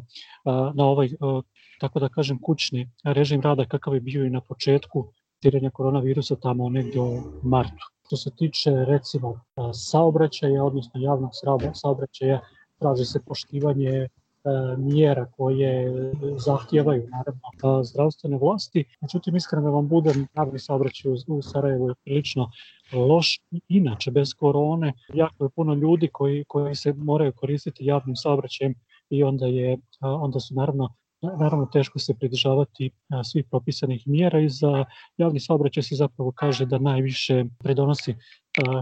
na 0.74 0.86
ovaj, 0.86 1.10
tako 1.80 2.00
da 2.00 2.10
kažem, 2.10 2.42
kućni 2.42 2.92
režim 3.04 3.42
rada 3.42 3.66
kakav 3.66 3.94
je 3.94 4.02
bio 4.02 4.26
i 4.26 4.30
na 4.30 4.42
početku 4.42 5.14
tiranja 5.42 5.70
koronavirusa 5.70 6.36
tamo 6.36 6.70
negdje 6.70 7.02
u 7.02 7.22
martu. 7.44 7.86
Što 8.06 8.18
se 8.18 8.32
tiče 8.36 8.72
recimo 8.72 9.40
saobraćaja, 9.74 10.64
odnosno 10.64 11.02
javnog 11.02 11.32
saobraćaja, 11.74 12.42
traži 12.80 13.06
se 13.06 13.20
poštivanje 13.26 14.08
mjera 14.78 15.26
koje 15.26 15.94
zahtijevaju 16.46 17.08
naravno 17.10 17.84
zdravstvene 17.84 18.38
vlasti. 18.38 18.86
Međutim, 19.02 19.36
iskreno 19.36 19.64
da 19.64 19.70
vam 19.70 19.88
budem, 19.88 20.28
javni 20.36 20.60
saobraćaj 20.60 21.12
u 21.28 21.42
Sarajevu 21.42 21.90
je 21.90 21.96
prilično 22.04 22.52
loš. 22.94 23.40
Inače, 23.68 24.12
bez 24.12 24.34
korone, 24.34 24.94
jako 25.14 25.44
je 25.44 25.50
puno 25.50 25.74
ljudi 25.74 26.10
koji, 26.14 26.46
koji 26.48 26.76
se 26.76 26.94
moraju 26.94 27.34
koristiti 27.36 27.86
javnim 27.86 28.16
saobraćajem 28.16 28.76
i 29.10 29.24
onda, 29.24 29.46
je, 29.46 29.78
onda 30.02 30.40
su 30.40 30.56
naravno 30.56 30.90
naravno 31.22 31.66
teško 31.66 32.00
se 32.00 32.14
pridržavati 32.14 32.92
svih 33.24 33.46
propisanih 33.50 34.08
mjera 34.08 34.40
i 34.40 34.50
za 34.50 34.86
javni 35.18 35.40
saobraćaj 35.40 35.84
se 35.84 35.96
zapravo 35.96 36.32
kaže 36.32 36.66
da 36.66 36.78
najviše 36.78 37.46
predonosi 37.60 38.16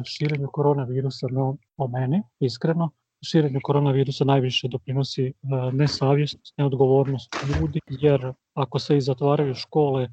širenju 0.05 0.47
koronavirusa, 0.51 1.27
no 1.31 1.57
po 1.77 1.87
mene, 1.87 2.23
iskreno, 2.39 2.89
širenju 3.23 3.59
koronavirusa 3.63 4.25
najviše 4.25 4.67
doprinosi 4.67 5.25
e, 5.25 5.33
nesavjesnost, 5.71 6.53
neodgovornost 6.57 7.35
ljudi, 7.49 7.79
jer 7.89 8.33
ako 8.53 8.79
se 8.79 8.97
i 8.97 9.01
zatvaraju 9.01 9.55
škole, 9.55 10.03
e, 10.03 10.09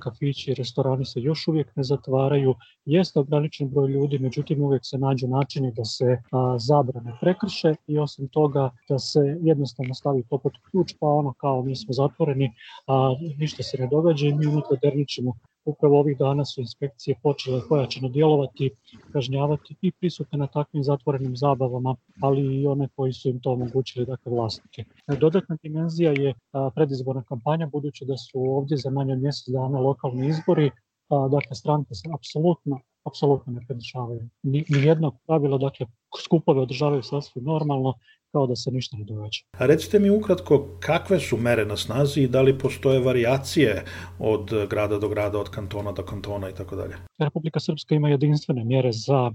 kafići 0.00 0.54
restorani 0.54 1.04
se 1.04 1.20
još 1.20 1.48
uvijek 1.48 1.76
ne 1.76 1.82
zatvaraju, 1.82 2.54
jeste 2.84 3.18
ograničen 3.18 3.68
broj 3.68 3.88
ljudi, 3.90 4.18
međutim 4.18 4.62
uvijek 4.62 4.82
se 4.84 4.98
nađu 4.98 5.28
načini 5.28 5.72
da 5.72 5.84
se 5.84 6.18
zabrane 6.58 7.16
prekrše 7.20 7.74
i 7.86 7.98
osim 7.98 8.28
toga 8.28 8.70
da 8.88 8.98
se 8.98 9.20
jednostavno 9.42 9.94
stavi 9.94 10.22
pod 10.30 10.40
ključ, 10.70 10.94
pa 11.00 11.06
ono 11.06 11.32
kao 11.32 11.62
mi 11.62 11.76
smo 11.76 11.92
zatvoreni, 11.92 12.52
a 12.86 13.14
ništa 13.38 13.62
se 13.62 13.78
ne 13.78 13.88
događa 13.90 14.26
i 14.26 14.34
mi 14.34 14.46
unutra 14.46 14.76
derničimo 14.82 15.34
upravo 15.64 15.98
ovih 15.98 16.18
dana 16.18 16.44
su 16.44 16.60
inspekcije 16.60 17.16
počele 17.22 17.60
pojačano 17.68 18.08
djelovati, 18.08 18.70
kažnjavati 19.12 19.76
i 19.80 19.92
prisutne 19.92 20.38
na 20.38 20.46
takvim 20.46 20.84
zatvorenim 20.84 21.36
zabavama, 21.36 21.96
ali 22.20 22.60
i 22.60 22.66
one 22.66 22.88
koji 22.96 23.12
su 23.12 23.28
im 23.28 23.40
to 23.40 23.52
omogućili, 23.52 24.06
dakle 24.06 24.32
vlasnike. 24.32 24.84
Dodatna 25.20 25.56
dimenzija 25.62 26.12
je 26.12 26.34
predizborna 26.74 27.22
kampanja, 27.22 27.66
budući 27.66 28.04
da 28.04 28.16
su 28.16 28.38
ovdje 28.40 28.76
za 28.76 28.90
manje 28.90 29.12
od 29.12 29.22
mjesec 29.22 29.48
dana 29.48 29.80
lokalni 29.80 30.28
izbori, 30.28 30.70
dakle 31.08 31.56
stranke 31.56 31.94
se 31.94 32.08
apsolutno 32.14 32.80
apsolutno 33.04 33.52
ne 33.52 33.60
pridržavaju. 33.66 34.28
Ni, 34.42 34.64
ni 34.68 34.82
jednog 34.86 35.14
pravila, 35.26 35.58
dakle 35.58 35.86
skupove 36.22 36.60
održavaju 36.60 37.02
sasvim 37.02 37.44
normalno, 37.44 37.94
kao 38.34 38.46
da 38.50 38.56
se 38.56 38.70
ništa 38.70 38.96
ne 38.96 39.04
događa. 39.04 39.40
A 39.58 39.66
recite 39.66 39.98
mi 39.98 40.10
ukratko 40.10 40.56
kakve 40.80 41.20
su 41.20 41.36
mere 41.36 41.64
na 41.64 41.76
snazi 41.76 42.20
i 42.22 42.28
da 42.28 42.42
li 42.42 42.58
postoje 42.58 43.00
varijacije 43.00 43.84
od 44.18 44.50
grada 44.70 44.98
do 44.98 45.08
grada, 45.08 45.38
od 45.38 45.50
kantona 45.50 45.92
do 45.92 46.02
kantona 46.02 46.50
i 46.50 46.54
tako 46.54 46.76
dalje? 46.76 46.94
Republika 47.18 47.60
Srpska 47.60 47.94
ima 47.94 48.08
jedinstvene 48.08 48.64
mjere 48.64 48.92
za 48.92 49.30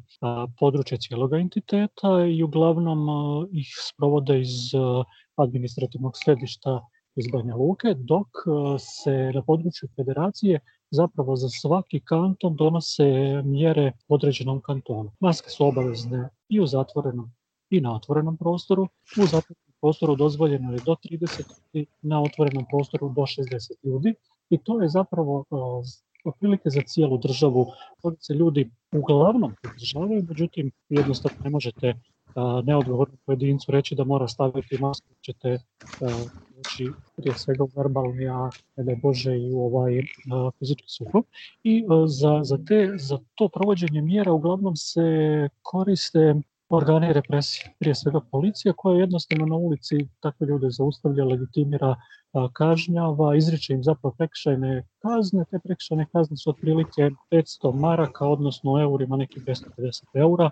područje 0.59 0.97
cijelog 0.97 1.33
entiteta 1.33 2.25
i 2.37 2.43
uglavnom 2.43 2.99
ih 3.53 3.69
sprovode 3.89 4.41
iz 4.41 4.55
administrativnog 5.35 6.13
središta 6.23 6.81
iz 7.15 7.25
Banja 7.31 7.55
Luke, 7.55 7.87
dok 7.97 8.27
se 8.79 9.31
na 9.35 9.41
području 9.43 9.89
federacije 9.95 10.59
zapravo 10.91 11.35
za 11.35 11.49
svaki 11.49 11.99
kanton 11.99 12.55
donose 12.55 13.07
mjere 13.45 13.91
određenom 14.07 14.61
kantonu. 14.61 15.11
Maske 15.19 15.49
su 15.49 15.65
obavezne 15.65 16.29
i 16.49 16.59
u 16.59 16.67
zatvorenom 16.67 17.31
i 17.69 17.81
na 17.81 17.95
otvorenom 17.95 18.37
prostoru. 18.37 18.87
U 19.17 19.25
zatvorenom 19.25 19.73
prostoru 19.81 20.15
dozvoljeno 20.15 20.73
je 20.73 20.79
do 20.85 20.95
30 21.03 21.43
ljudi, 21.73 21.85
na 22.01 22.21
otvorenom 22.21 22.65
prostoru 22.69 23.09
do 23.09 23.21
60 23.21 23.71
ljudi 23.83 24.13
i 24.49 24.57
to 24.57 24.81
je 24.81 24.89
zapravo 24.89 25.45
uh, 25.49 25.85
otprilike 26.25 26.69
za 26.69 26.81
cijelu 26.81 27.17
državu. 27.17 27.65
Toga 28.01 28.15
se 28.19 28.33
ljudi 28.33 28.71
uglavnom 28.91 29.55
pridržavaju, 29.61 30.25
međutim 30.29 30.71
jednostavno 30.89 31.37
ne 31.43 31.49
možete 31.49 31.87
uh, 31.89 32.65
neodgovornom 32.65 33.17
pojedincu 33.25 33.71
reći 33.71 33.95
da 33.95 34.03
mora 34.03 34.27
staviti 34.27 34.77
masku, 34.77 35.07
ćete 35.21 35.53
uh, 35.53 36.11
znači 36.53 36.87
prije 37.15 37.33
svega 37.37 37.63
u 37.63 37.69
verbalni, 37.75 38.27
a 38.27 38.49
ne 38.75 38.83
da 38.83 38.95
Bože 39.01 39.37
i 39.37 39.53
u 39.53 39.65
ovaj 39.65 39.99
uh, 39.99 40.05
fizički 40.59 40.89
sukob. 40.89 41.23
I 41.63 41.85
uh, 41.85 42.03
za, 42.07 42.43
za, 42.43 42.57
te, 42.67 42.93
za 42.97 43.17
to 43.35 43.49
provođenje 43.49 44.01
mjera 44.01 44.31
uglavnom 44.31 44.75
se 44.75 45.01
koriste 45.61 46.35
organe 46.69 47.13
represije, 47.13 47.73
prije 47.79 47.95
svega 47.95 48.19
policija 48.31 48.73
koja 48.77 48.99
jednostavno 48.99 49.45
na 49.45 49.55
ulici 49.55 50.07
takve 50.19 50.47
ljude 50.47 50.69
zaustavlja, 50.69 51.25
legitimira, 51.25 51.95
kažnjava, 52.53 53.35
izriče 53.35 53.73
im 53.73 53.83
zapravo 53.83 54.15
prekšajne 54.17 54.83
kazne, 54.99 55.45
te 55.51 55.59
prekšajne 55.59 56.05
kazne 56.11 56.37
su 56.37 56.49
otprilike 56.49 57.09
500 57.31 57.73
maraka, 57.75 58.27
odnosno 58.27 58.81
eurima 58.81 59.17
nekih 59.17 59.43
250 59.43 60.03
eura, 60.13 60.49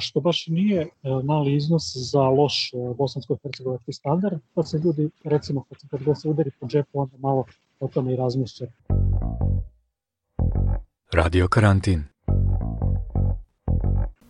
što 0.00 0.20
baš 0.20 0.46
nije 0.46 0.82
e, 0.82 0.88
mali 1.24 1.54
iznos 1.56 1.82
za 2.10 2.22
loš 2.22 2.74
e, 2.74 2.76
bosansko-hercegovački 2.98 3.92
standard, 3.92 4.40
pa 4.54 4.62
se 4.62 4.78
ljudi, 4.84 5.10
recimo, 5.24 5.64
kad 5.68 5.80
se, 5.80 5.86
kad 5.88 6.20
se 6.20 6.28
udari 6.28 6.50
po 6.60 6.66
džepu, 6.66 7.00
onda 7.00 7.16
malo 7.18 7.44
o 7.80 7.88
tome 7.88 8.12
i 8.12 8.16
razmišljaju. 8.16 8.70
Radio 11.12 11.48
karantin. 11.48 12.15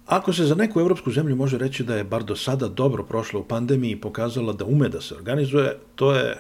Ako 0.07 0.33
se 0.33 0.45
za 0.45 0.55
neku 0.55 0.81
evropsku 0.81 1.11
zemlju 1.11 1.37
može 1.37 1.59
reći 1.59 1.85
da 1.85 1.97
je 1.97 2.05
bar 2.05 2.25
do 2.25 2.37
sada 2.37 2.69
dobro 2.69 3.05
prošla 3.05 3.41
u 3.41 3.45
pandemiji 3.45 3.91
i 3.91 4.01
pokazala 4.01 4.53
da 4.53 4.65
ume 4.65 4.89
da 4.89 5.01
se 5.01 5.15
organizuje, 5.15 5.79
to 5.95 6.13
je, 6.13 6.37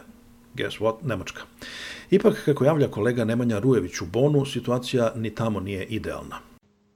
guess 0.54 0.78
what, 0.78 0.94
Nemačka. 1.02 1.42
Ipak, 2.10 2.42
kako 2.44 2.64
javlja 2.64 2.88
kolega 2.88 3.24
Nemanja 3.24 3.58
Rujević 3.58 4.00
u 4.00 4.06
Bonu, 4.12 4.44
situacija 4.44 5.12
ni 5.16 5.34
tamo 5.34 5.60
nije 5.60 5.84
idealna. 5.84 6.36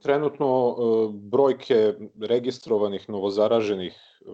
Trenutno 0.01 0.47
e, 0.47 0.73
brojke 1.13 1.93
registrovanih 2.19 3.09
novozaraženih 3.09 3.93
e, 3.93 4.25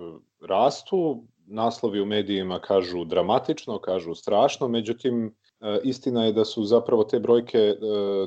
rastu, 0.47 1.23
naslovi 1.47 2.01
u 2.01 2.05
medijima 2.05 2.59
kažu 2.59 3.05
dramatično, 3.05 3.79
kažu 3.79 4.15
strašno, 4.15 4.67
međutim, 4.67 5.35
e, 5.61 5.79
istina 5.83 6.25
je 6.25 6.33
da 6.33 6.45
su 6.45 6.63
zapravo 6.63 7.03
te 7.03 7.19
brojke 7.19 7.75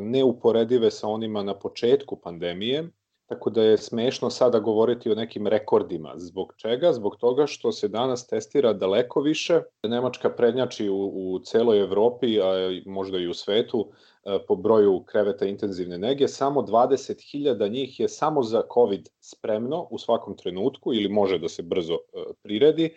neuporedive 0.01 0.91
sa 0.91 1.09
onima 1.09 1.43
na 1.43 1.55
početku 1.55 2.17
pandemije, 2.17 2.91
Tako 3.31 3.51
da 3.51 3.63
je 3.63 3.79
smešno 3.79 4.31
sada 4.31 4.59
govoriti 4.59 5.11
o 5.11 5.15
nekim 5.15 5.47
rekordima. 5.47 6.13
Zbog 6.17 6.55
čega? 6.57 6.93
Zbog 6.93 7.17
toga 7.17 7.47
što 7.47 7.73
se 7.73 7.89
danas 7.89 8.27
testira 8.27 8.73
daleko 8.73 9.21
više. 9.21 9.61
Nemačka 9.83 10.31
prednjači 10.31 10.89
u, 10.89 11.13
u 11.15 11.39
celoj 11.39 11.81
Evropi, 11.81 12.41
a 12.41 12.53
možda 12.87 13.19
i 13.19 13.29
u 13.29 13.35
svetu, 13.35 13.87
e, 14.25 14.39
po 14.49 14.57
broju 14.57 15.05
kreveta 15.07 15.47
intenzivne 15.47 15.99
nege. 15.99 16.29
Samo 16.29 16.63
20.000 16.63 17.71
njih 17.71 18.01
je 18.01 18.09
samo 18.09 18.43
za 18.43 18.63
COVID 18.75 19.09
spremno 19.21 19.87
u 19.91 19.99
svakom 19.99 20.37
trenutku 20.37 20.95
ili 20.95 21.09
može 21.09 21.39
da 21.39 21.49
se 21.49 21.63
brzo 21.63 21.95
e, 21.95 21.99
priredi 22.43 22.85
e, 22.85 22.93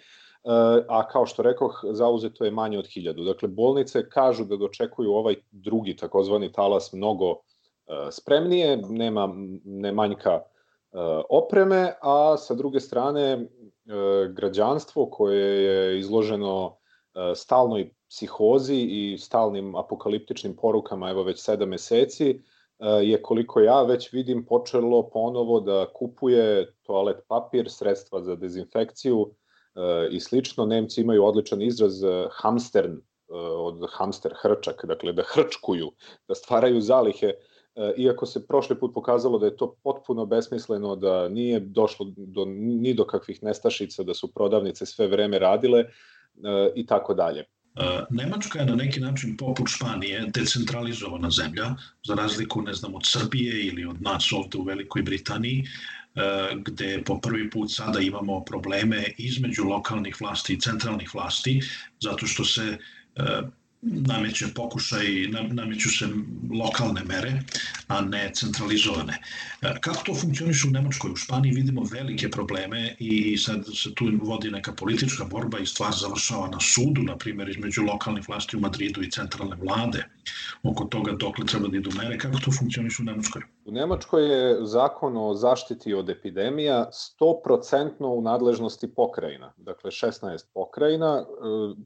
a 0.90 1.08
kao 1.08 1.26
što 1.26 1.44
rekoh, 1.44 1.82
zauzeto 1.92 2.46
je 2.46 2.52
manje 2.52 2.80
od 2.80 2.86
1000. 2.86 3.26
Dakle, 3.26 3.48
bolnice 3.48 4.10
kažu 4.10 4.46
da 4.46 4.58
dočekuju 4.58 5.12
ovaj 5.12 5.36
drugi 5.52 5.96
takozvani 5.96 6.52
talas 6.52 6.94
mnogo 6.94 7.36
spremnije, 8.12 8.78
nema 8.78 9.34
ne 9.64 9.92
manjka 9.92 10.32
e, 10.32 10.42
opreme, 11.30 11.94
a 12.02 12.38
sa 12.38 12.54
druge 12.54 12.80
strane 12.80 13.22
e, 13.32 13.48
građanstvo 14.30 15.06
koje 15.06 15.64
je 15.64 16.00
izloženo 16.00 16.78
stalnoj 17.36 17.94
psihozi 18.10 18.76
i 18.76 19.18
stalnim 19.18 19.76
apokaliptičnim 19.76 20.56
porukama, 20.56 21.10
evo 21.10 21.24
već 21.24 21.42
sedam 21.42 21.70
meseci, 21.70 22.42
je 23.02 23.22
koliko 23.22 23.60
ja 23.60 23.82
već 23.82 24.14
vidim 24.14 24.46
počelo 24.46 25.10
ponovo 25.10 25.60
da 25.60 25.86
kupuje 25.94 26.74
toalet 26.84 27.18
papir, 27.28 27.70
sredstva 27.70 28.22
za 28.22 28.36
dezinfekciju 28.36 29.30
i 30.12 30.20
slično. 30.20 30.66
Nemci 30.66 31.02
imaju 31.02 31.26
odličan 31.26 31.62
izraz 31.62 31.94
hamstern, 32.32 32.98
od 33.58 33.86
hamster 33.90 34.34
hrčak, 34.42 34.86
dakle 34.86 35.14
da 35.14 35.24
hrčkuju, 35.28 35.92
da 36.28 36.36
stvaraju 36.36 36.82
zalihe 36.82 37.28
E, 37.28 37.53
iako 37.98 38.26
se 38.26 38.48
prošli 38.48 38.80
put 38.80 38.94
pokazalo 38.94 39.40
da 39.40 39.46
je 39.46 39.58
to 39.58 39.76
potpuno 39.84 40.26
besmisleno, 40.26 40.96
da 40.96 41.30
nije 41.30 41.60
došlo 41.60 42.06
do, 42.18 42.46
ni 42.46 42.94
do 42.94 43.06
kakvih 43.06 43.44
nestašica, 43.44 44.04
da 44.04 44.14
su 44.14 44.34
prodavnice 44.34 44.86
sve 44.86 45.08
vreme 45.08 45.40
radile 45.40 45.80
e, 45.80 45.88
i 46.76 46.86
tako 46.86 47.14
dalje. 47.14 47.40
E, 47.40 47.46
Nemačka 48.10 48.60
je 48.60 48.66
na 48.66 48.76
neki 48.76 49.00
način 49.00 49.38
poput 49.38 49.68
Španije 49.70 50.26
decentralizovana 50.34 51.30
zemlja, 51.30 51.76
za 52.08 52.16
razliku 52.16 52.62
ne 52.62 52.74
znam 52.74 52.96
od 52.96 53.02
Srbije 53.06 53.66
ili 53.66 53.86
od 53.86 54.02
nas 54.02 54.32
ovde 54.34 54.58
u 54.58 54.64
Velikoj 54.64 55.02
Britaniji, 55.02 55.64
gde 56.66 57.04
po 57.06 57.20
prvi 57.20 57.50
put 57.50 57.72
sada 57.72 58.00
imamo 58.00 58.44
probleme 58.44 59.04
između 59.18 59.64
lokalnih 59.64 60.22
vlasti 60.22 60.54
i 60.54 60.60
centralnih 60.60 61.16
vlasti, 61.16 61.62
zato 62.00 62.28
što 62.28 62.46
se 62.46 62.78
nameće 63.84 64.48
pokušaj, 64.56 65.28
nameću 65.52 65.90
se 65.90 66.08
lokalne 66.54 67.02
mere, 67.04 67.42
a 67.88 68.02
ne 68.02 68.32
centralizovane. 68.36 69.18
E, 69.62 69.74
kako 69.82 70.04
to 70.04 70.16
funkcioniše 70.16 70.68
u 70.68 70.72
Nemačkoj? 70.72 71.12
U 71.12 71.16
Španiji 71.16 71.54
vidimo 71.54 71.84
velike 71.92 72.30
probleme 72.30 72.96
i 73.00 73.38
sad 73.38 73.66
se 73.76 73.94
tu 73.96 74.12
vodi 74.22 74.52
neka 74.52 74.74
politička 74.74 75.26
borba 75.26 75.60
i 75.60 75.66
stvar 75.66 75.94
završava 75.94 76.48
na 76.48 76.60
sudu, 76.60 77.04
na 77.04 77.18
primjer, 77.18 77.50
između 77.50 77.82
lokalnih 77.82 78.30
vlasti 78.30 78.58
u 78.58 78.60
Madridu 78.60 79.04
i 79.04 79.12
centralne 79.12 79.56
vlade. 79.56 80.06
Oko 80.64 80.84
toga 80.84 81.12
dokle 81.12 81.46
treba 81.46 81.68
da 81.68 81.78
idu 81.78 81.92
mere. 81.98 82.18
Kako 82.18 82.40
to 82.40 82.52
funkcioniše 82.52 83.02
u 83.02 83.06
Nemačkoj? 83.06 83.42
U 83.66 83.72
Nemačkoj 83.72 84.26
je 84.34 84.66
zakon 84.66 85.18
o 85.18 85.34
zaštiti 85.34 85.94
od 85.94 86.10
epidemija 86.10 86.90
100% 87.22 88.06
u 88.06 88.22
nadležnosti 88.22 88.94
pokrajina. 88.96 89.54
Dakle, 89.58 89.92
16 89.92 90.46
pokrajina 90.54 91.18
e, 91.18 91.26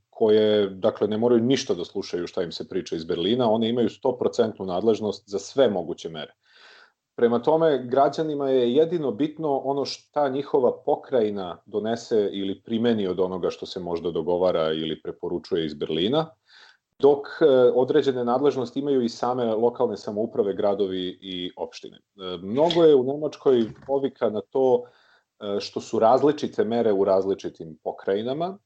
koje, 0.09 0.69
dakle, 0.69 1.07
ne 1.07 1.17
moraju 1.17 1.41
ništa 1.41 1.73
da 1.73 1.85
slušaju 1.85 2.27
šta 2.27 2.43
im 2.43 2.51
se 2.51 2.69
priča 2.69 2.95
iz 2.95 3.05
Berlina, 3.05 3.49
one 3.51 3.69
imaju 3.69 3.89
100% 3.89 4.65
nadležnost 4.65 5.29
za 5.29 5.39
sve 5.39 5.69
moguće 5.69 6.09
mere. 6.09 6.33
Prema 7.15 7.41
tome, 7.41 7.83
građanima 7.83 8.49
je 8.49 8.73
jedino 8.73 9.11
bitno 9.11 9.57
ono 9.57 9.85
šta 9.85 10.29
njihova 10.29 10.83
pokrajina 10.85 11.57
donese 11.65 12.29
ili 12.31 12.61
primeni 12.61 13.07
od 13.07 13.19
onoga 13.19 13.49
što 13.49 13.65
se 13.65 13.79
možda 13.79 14.11
dogovara 14.11 14.73
ili 14.73 15.01
preporučuje 15.01 15.65
iz 15.65 15.73
Berlina, 15.73 16.29
dok 16.99 17.27
e, 17.41 17.45
određene 17.73 18.25
nadležnosti 18.25 18.79
imaju 18.79 19.01
i 19.01 19.10
same 19.10 19.45
lokalne 19.45 19.97
samouprave, 19.97 20.53
gradovi 20.53 21.17
i 21.21 21.51
opštine. 21.57 21.97
E, 21.97 22.38
mnogo 22.41 22.83
je 22.83 22.95
u 22.95 23.03
Nemačkoj 23.03 23.69
povika 23.88 24.29
na 24.29 24.41
to 24.41 24.83
e, 25.39 25.60
što 25.60 25.81
su 25.81 25.99
različite 25.99 26.63
mere 26.63 26.93
u 26.93 27.03
različitim 27.03 27.77
pokrajinama, 27.83 28.57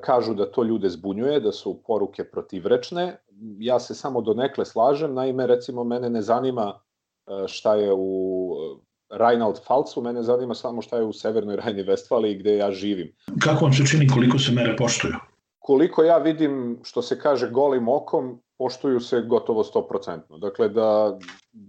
kažu 0.00 0.34
da 0.34 0.46
to 0.50 0.62
ljude 0.62 0.88
zbunjuje, 0.88 1.40
da 1.40 1.52
su 1.52 1.82
poruke 1.82 2.24
protivrečne. 2.24 3.16
Ja 3.58 3.80
se 3.80 3.94
samo 3.94 4.20
do 4.20 4.34
nekle 4.34 4.64
slažem, 4.64 5.14
naime, 5.14 5.46
recimo, 5.46 5.84
mene 5.84 6.10
ne 6.10 6.22
zanima 6.22 6.80
šta 7.46 7.74
je 7.74 7.92
u 7.92 8.54
e, 8.54 9.16
Rheinald-Pfalzu, 9.16 10.02
mene 10.02 10.22
zanima 10.22 10.54
samo 10.54 10.82
šta 10.82 10.96
je 10.96 11.04
u 11.04 11.12
Severnoj 11.12 11.56
Rajni-Vestfaliji 11.56 12.38
gde 12.38 12.56
ja 12.56 12.70
živim. 12.70 13.12
Kako 13.40 13.64
vam 13.64 13.72
se 13.72 13.86
čini 13.86 14.08
koliko 14.08 14.38
se 14.38 14.52
mere 14.52 14.76
poštuju? 14.76 15.14
Koliko 15.64 16.02
ja 16.02 16.18
vidim, 16.18 16.78
što 16.82 17.02
se 17.02 17.18
kaže 17.18 17.50
golim 17.50 17.88
okom, 17.88 18.42
poštuju 18.58 19.00
se 19.00 19.20
gotovo 19.20 19.64
100%. 19.64 20.38
Dakle, 20.38 20.68
da, 20.68 21.18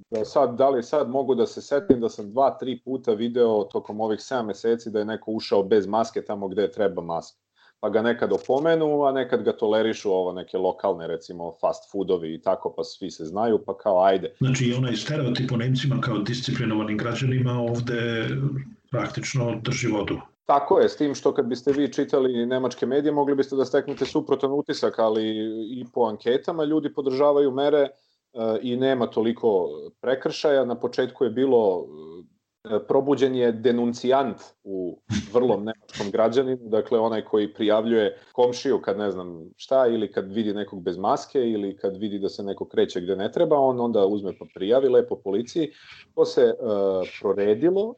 da 0.09 0.25
sad, 0.25 0.57
da 0.57 0.69
li 0.69 0.83
sad 0.83 1.09
mogu 1.09 1.35
da 1.35 1.45
se 1.47 1.61
setim 1.61 2.01
da 2.01 2.09
sam 2.09 2.31
dva, 2.31 2.57
tri 2.59 2.79
puta 2.85 3.13
video 3.13 3.63
tokom 3.63 4.01
ovih 4.01 4.19
7 4.19 4.45
meseci 4.45 4.91
da 4.91 4.99
je 4.99 5.05
neko 5.05 5.31
ušao 5.31 5.63
bez 5.63 5.87
maske 5.87 6.25
tamo 6.25 6.47
gde 6.47 6.71
treba 6.71 7.01
maske. 7.01 7.39
Pa 7.79 7.89
ga 7.89 8.01
nekad 8.01 8.33
opomenu, 8.33 9.03
a 9.03 9.11
nekad 9.11 9.43
ga 9.43 9.57
tolerišu 9.57 10.11
ovo 10.11 10.33
neke 10.33 10.57
lokalne, 10.57 11.07
recimo 11.07 11.53
fast 11.61 11.91
foodovi 11.91 12.33
i 12.33 12.41
tako, 12.41 12.73
pa 12.77 12.83
svi 12.83 13.11
se 13.11 13.25
znaju, 13.25 13.63
pa 13.65 13.77
kao 13.77 14.03
ajde. 14.03 14.35
Znači, 14.37 14.73
onaj 14.77 14.95
stereotip 14.95 15.51
o 15.51 15.57
Nemcima 15.57 16.01
kao 16.01 16.17
disciplinovanim 16.17 16.97
građanima 16.97 17.51
ovde 17.51 18.27
praktično 18.91 19.61
drži 19.63 19.87
vodu. 19.87 20.19
Tako 20.45 20.79
je, 20.79 20.89
s 20.89 20.97
tim 20.97 21.15
što 21.15 21.33
kad 21.33 21.45
biste 21.45 21.71
vi 21.71 21.93
čitali 21.93 22.45
nemačke 22.45 22.85
medije, 22.85 23.11
mogli 23.11 23.35
biste 23.35 23.55
da 23.55 23.65
steknete 23.65 24.05
suprotan 24.05 24.51
utisak, 24.51 24.99
ali 24.99 25.23
i 25.79 25.85
po 25.93 26.01
anketama 26.01 26.63
ljudi 26.63 26.93
podržavaju 26.93 27.51
mere 27.51 27.79
e, 27.79 27.89
i 28.61 28.75
nema 28.75 29.07
toliko 29.07 29.69
prekršaja. 30.01 30.65
Na 30.65 30.79
početku 30.79 31.23
je 31.23 31.29
bilo 31.29 31.85
e, 32.63 32.79
probuđen 32.87 33.35
je 33.35 33.51
denuncijant 33.51 34.37
u 34.63 34.99
vrlom 35.33 35.65
nemačkom 35.65 36.11
građaninu, 36.11 36.69
dakle 36.69 36.99
onaj 36.99 37.23
koji 37.25 37.53
prijavljuje 37.53 38.17
komšiju 38.33 38.81
kad 38.81 38.97
ne 38.97 39.11
znam 39.11 39.49
šta 39.57 39.87
ili 39.87 40.11
kad 40.11 40.33
vidi 40.33 40.53
nekog 40.53 40.83
bez 40.83 40.97
maske 40.97 41.39
ili 41.39 41.77
kad 41.77 41.97
vidi 41.97 42.19
da 42.19 42.29
se 42.29 42.43
neko 42.43 42.65
kreće 42.65 43.01
gde 43.01 43.15
ne 43.15 43.31
treba, 43.31 43.59
on 43.59 43.79
onda 43.79 44.05
uzme 44.05 44.37
pa 44.39 44.45
prijavi 44.55 44.89
lepo 44.89 45.15
policiji. 45.15 45.71
To 46.15 46.25
se 46.25 46.43
uh, 46.43 47.07
proredilo. 47.21 47.95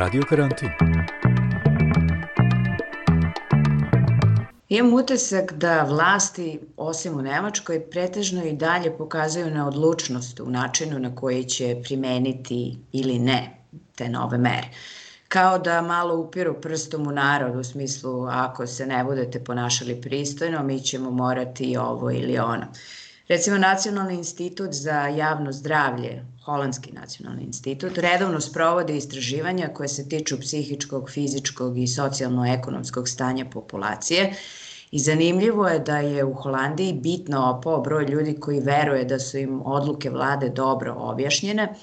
Radio 0.00 0.22
karantin. 0.28 0.68
Imam 4.68 4.94
utisak 4.94 5.52
da 5.52 5.82
vlasti, 5.82 6.60
osim 6.76 7.18
u 7.18 7.22
Nemačkoj, 7.22 7.80
pretežno 7.90 8.44
i 8.44 8.52
dalje 8.52 8.96
pokazuju 8.98 9.50
na 9.50 9.68
odlučnost 9.68 10.40
u 10.40 10.50
načinu 10.50 10.98
na 10.98 11.14
koji 11.14 11.44
će 11.44 11.76
primeniti 11.82 12.78
ili 12.92 13.18
ne 13.18 13.56
te 13.94 14.08
nove 14.08 14.38
mere. 14.38 14.68
Kao 15.28 15.58
da 15.58 15.82
malo 15.82 16.16
upiru 16.16 16.60
prstom 16.60 17.06
u 17.06 17.12
narod 17.12 17.56
u 17.56 17.64
smislu 17.64 18.26
ako 18.26 18.66
se 18.66 18.86
ne 18.86 19.04
budete 19.04 19.44
ponašali 19.44 20.00
pristojno, 20.00 20.62
mi 20.62 20.80
ćemo 20.80 21.10
morati 21.10 21.76
ovo 21.76 22.10
ili 22.10 22.38
ono. 22.38 22.66
Recimo, 23.28 23.58
Nacionalni 23.58 24.14
institut 24.14 24.72
za 24.72 25.06
javno 25.06 25.52
zdravlje, 25.52 26.24
Holandski 26.44 26.92
nacionalni 26.92 27.42
institut, 27.42 27.98
redovno 27.98 28.40
sprovode 28.40 28.96
istraživanja 28.96 29.68
koje 29.74 29.88
se 29.88 30.08
tiču 30.08 30.40
psihičkog, 30.40 31.10
fizičkog 31.10 31.78
i 31.78 31.86
socijalno-ekonomskog 31.86 33.08
stanja 33.08 33.44
populacije 33.44 34.32
i 34.90 34.98
zanimljivo 34.98 35.68
je 35.68 35.78
da 35.78 35.98
je 35.98 36.24
u 36.24 36.32
Holandiji 36.34 36.92
bitno 36.92 37.50
opao 37.50 37.80
broj 37.80 38.04
ljudi 38.04 38.34
koji 38.40 38.60
veruje 38.60 39.04
da 39.04 39.18
su 39.18 39.38
im 39.38 39.60
odluke 39.64 40.10
vlade 40.10 40.48
dobro 40.48 40.94
objašnjene, 40.98 41.74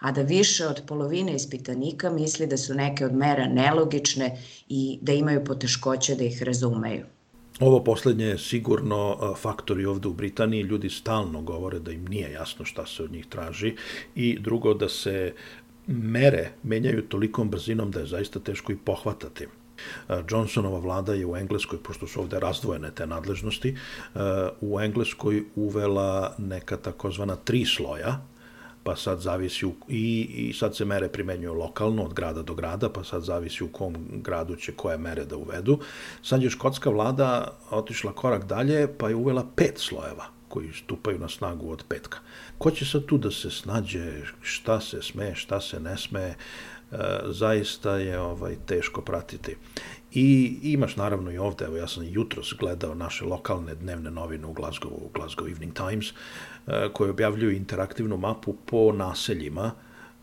a 0.00 0.12
da 0.12 0.22
više 0.22 0.66
od 0.66 0.82
polovine 0.86 1.34
ispitanika 1.34 2.10
misli 2.10 2.46
da 2.46 2.56
su 2.56 2.74
neke 2.74 3.06
od 3.06 3.14
mera 3.14 3.46
nelogične 3.46 4.38
i 4.68 4.98
da 5.02 5.12
imaju 5.12 5.44
poteškoće 5.44 6.14
da 6.14 6.24
ih 6.24 6.42
razumeju. 6.42 7.13
Ovo 7.60 7.84
poslednje 7.84 8.24
je 8.26 8.38
sigurno 8.38 9.34
faktor 9.36 9.80
i 9.80 9.86
ovde 9.86 10.08
u 10.08 10.12
Britaniji. 10.12 10.62
Ljudi 10.62 10.90
stalno 10.90 11.42
govore 11.42 11.78
da 11.78 11.92
im 11.92 12.04
nije 12.04 12.32
jasno 12.32 12.64
šta 12.64 12.86
se 12.86 13.02
od 13.02 13.12
njih 13.12 13.26
traži 13.26 13.74
i 14.14 14.38
drugo 14.40 14.74
da 14.74 14.88
se 14.88 15.34
mere 15.86 16.50
menjaju 16.62 17.08
tolikom 17.08 17.50
brzinom 17.50 17.90
da 17.90 18.00
je 18.00 18.06
zaista 18.06 18.40
teško 18.40 18.72
i 18.72 18.76
pohvatati. 18.76 19.46
Johnsonova 20.30 20.78
vlada 20.78 21.14
je 21.14 21.26
u 21.26 21.36
Engleskoj, 21.36 21.78
pošto 21.82 22.06
su 22.06 22.20
ovde 22.20 22.40
razdvojene 22.40 22.90
te 22.90 23.06
nadležnosti, 23.06 23.76
u 24.60 24.80
Engleskoj 24.80 25.44
uvela 25.56 26.34
neka 26.38 26.76
takozvana 26.76 27.36
tri 27.36 27.64
sloja, 27.64 28.20
pa 28.84 28.96
sad 28.96 29.20
zavisi 29.20 29.66
u, 29.66 29.74
i, 29.88 30.20
i 30.22 30.52
sad 30.52 30.76
se 30.76 30.84
mere 30.84 31.08
primenjuju 31.08 31.54
lokalno 31.54 32.04
od 32.04 32.14
grada 32.14 32.42
do 32.42 32.54
grada, 32.54 32.88
pa 32.88 33.04
sad 33.04 33.22
zavisi 33.22 33.64
u 33.64 33.68
kom 33.68 33.96
gradu 34.10 34.56
će 34.56 34.72
koje 34.72 34.98
mere 34.98 35.24
da 35.24 35.36
uvedu. 35.36 35.78
Sad 36.22 36.42
je 36.42 36.50
škotska 36.50 36.90
vlada 36.90 37.58
otišla 37.70 38.12
korak 38.12 38.44
dalje, 38.44 38.98
pa 38.98 39.08
je 39.08 39.14
uvela 39.14 39.46
pet 39.56 39.78
slojeva 39.78 40.34
koji 40.48 40.72
stupaju 40.72 41.18
na 41.18 41.28
snagu 41.28 41.70
od 41.70 41.84
petka. 41.88 42.18
Ko 42.58 42.70
će 42.70 42.86
sad 42.86 43.06
tu 43.06 43.18
da 43.18 43.30
se 43.30 43.50
snađe, 43.50 44.22
šta 44.40 44.80
se 44.80 45.02
sme, 45.02 45.34
šta 45.34 45.60
se 45.60 45.80
ne 45.80 45.96
sme, 45.98 46.20
e, 46.20 46.34
zaista 47.24 47.96
je 47.96 48.20
ovaj 48.20 48.56
teško 48.66 49.02
pratiti. 49.02 49.56
I 50.12 50.58
imaš 50.62 50.96
naravno 50.96 51.30
i 51.30 51.38
ovde, 51.38 51.64
evo 51.64 51.76
ja 51.76 51.88
sam 51.88 52.04
jutros 52.06 52.54
gledao 52.58 52.94
naše 52.94 53.24
lokalne 53.24 53.74
dnevne 53.74 54.10
novine 54.10 54.46
u 54.46 54.54
Glasgow, 54.54 54.92
u 54.92 55.10
Glasgow 55.14 55.50
Evening 55.50 55.74
Times, 55.74 56.12
koje 56.92 57.10
objavljuju 57.10 57.56
interaktivnu 57.56 58.16
mapu 58.16 58.54
po 58.66 58.92
naseljima 58.92 59.70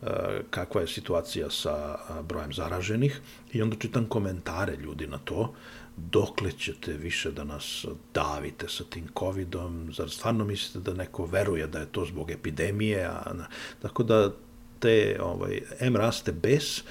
e, 0.02 0.06
kakva 0.50 0.80
je 0.80 0.86
situacija 0.86 1.50
sa 1.50 1.96
brojem 2.22 2.52
zaraženih. 2.52 3.20
I 3.52 3.62
onda 3.62 3.76
čitam 3.76 4.06
komentare 4.06 4.76
ljudi 4.76 5.06
na 5.06 5.18
to. 5.18 5.54
Dokle 5.96 6.52
ćete 6.52 6.92
više 6.92 7.30
da 7.30 7.44
nas 7.44 7.86
davite 8.14 8.68
sa 8.68 8.84
tim 8.84 9.08
covidom, 9.18 9.90
zar 9.92 10.10
stvarno 10.10 10.44
mislite 10.44 10.90
da 10.90 10.96
neko 10.96 11.26
veruje 11.26 11.66
da 11.66 11.78
je 11.78 11.86
to 11.86 12.04
zbog 12.04 12.30
epidemije, 12.30 13.04
a, 13.04 13.34
tako 13.82 14.02
da 14.02 14.32
te, 14.78 15.18
ovaj, 15.20 15.60
M 15.80 15.96
raste 15.96 16.32
bes 16.32 16.82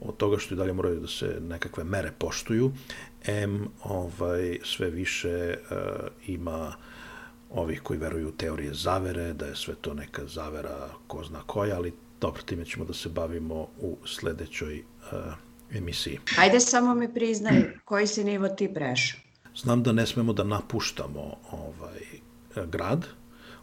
od 0.00 0.16
toga 0.16 0.38
što 0.38 0.54
i 0.54 0.56
dalje 0.56 0.72
moraju 0.72 1.00
da 1.00 1.06
se 1.06 1.38
nekakve 1.40 1.84
mere 1.84 2.12
poštuju, 2.18 2.72
M 3.26 3.68
ovaj, 3.84 4.58
sve 4.64 4.90
više 4.90 5.56
uh, 5.70 5.76
ima 6.26 6.66
uh, 6.68 6.74
ovih 7.50 7.80
koji 7.82 7.98
veruju 7.98 8.28
u 8.28 8.32
teorije 8.32 8.74
zavere, 8.74 9.32
da 9.32 9.46
je 9.46 9.56
sve 9.56 9.74
to 9.80 9.94
neka 9.94 10.26
zavera 10.26 10.88
ko 11.06 11.24
zna 11.24 11.42
koja, 11.46 11.76
ali 11.76 11.92
dobro, 12.20 12.42
time 12.42 12.64
ćemo 12.64 12.84
da 12.84 12.94
se 12.94 13.08
bavimo 13.08 13.68
u 13.80 13.96
sledećoj 14.06 14.78
uh, 14.78 15.18
emisiji. 15.72 16.18
Hajde 16.36 16.60
samo 16.60 16.94
mi 16.94 17.14
priznaj 17.14 17.62
koji 17.84 18.06
si 18.06 18.24
nivo 18.24 18.48
ti 18.48 18.74
prešao. 18.74 19.20
Znam 19.56 19.82
da 19.82 19.92
ne 19.92 20.06
smemo 20.06 20.32
da 20.32 20.44
napuštamo 20.44 21.36
ovaj 21.50 22.00
grad, 22.66 23.06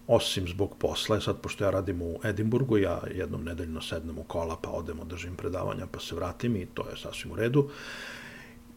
osim 0.07 0.47
zbog 0.47 0.75
posla. 0.79 1.21
Sad, 1.21 1.41
pošto 1.41 1.63
ja 1.63 1.69
radim 1.69 2.01
u 2.01 2.19
Edimburgu, 2.23 2.77
ja 2.77 3.01
jednom 3.13 3.43
nedeljno 3.43 3.81
sednem 3.81 4.17
u 4.17 4.23
kola, 4.23 4.57
pa 4.61 4.69
odem, 4.69 4.99
držim 5.05 5.35
predavanja, 5.35 5.87
pa 5.91 5.99
se 5.99 6.15
vratim 6.15 6.55
i 6.55 6.65
to 6.65 6.89
je 6.89 6.97
sasvim 6.97 7.31
u 7.31 7.35
redu. 7.35 7.69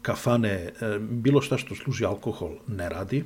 Kafane, 0.02 0.50
e, 0.50 0.98
bilo 0.98 1.42
šta 1.42 1.58
što 1.58 1.74
služi 1.74 2.04
alkohol 2.04 2.54
ne 2.66 2.88
radi, 2.88 3.24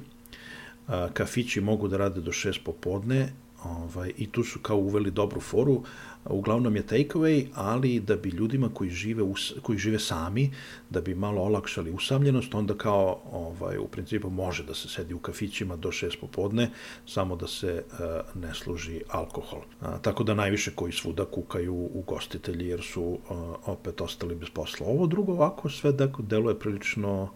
kafići 1.12 1.60
mogu 1.60 1.88
da 1.88 1.96
rade 1.96 2.20
do 2.20 2.32
6 2.32 2.58
popodne 2.64 3.32
ovaj, 3.64 4.12
i 4.16 4.26
tu 4.26 4.44
su 4.44 4.58
kao 4.58 4.76
uveli 4.76 5.10
dobru 5.10 5.40
foru, 5.40 5.82
uglavnom 6.24 6.76
je 6.76 6.86
takeaway, 6.86 7.46
ali 7.54 8.00
da 8.00 8.16
bi 8.16 8.28
ljudima 8.28 8.68
koji 8.74 8.90
žive, 8.90 9.22
us, 9.22 9.52
koji 9.62 9.78
žive 9.78 9.98
sami, 9.98 10.50
da 10.90 11.00
bi 11.00 11.14
malo 11.14 11.42
olakšali 11.42 11.90
usamljenost, 11.90 12.54
onda 12.54 12.74
kao 12.74 13.20
ovaj, 13.32 13.78
u 13.78 13.88
principu 13.88 14.30
može 14.30 14.64
da 14.64 14.74
se 14.74 14.88
sedi 14.88 15.14
u 15.14 15.18
kafićima 15.18 15.76
do 15.76 15.88
6 15.88 16.16
popodne, 16.20 16.70
samo 17.06 17.36
da 17.36 17.46
se 17.46 17.84
uh, 17.92 18.42
ne 18.42 18.54
služi 18.54 19.00
alkohol. 19.08 19.60
A, 19.80 19.98
tako 19.98 20.24
da 20.24 20.34
najviše 20.34 20.70
koji 20.74 20.92
svuda 20.92 21.24
kukaju 21.24 21.74
u 21.74 22.04
gostitelji 22.06 22.68
jer 22.68 22.82
su 22.82 23.02
uh, 23.02 23.18
opet 23.66 24.00
ostali 24.00 24.34
bez 24.34 24.48
posla. 24.54 24.86
Ovo 24.86 25.06
drugo 25.06 25.32
ovako 25.32 25.70
sve 25.70 25.92
da 25.92 26.12
deluje 26.18 26.58
prilično 26.58 27.28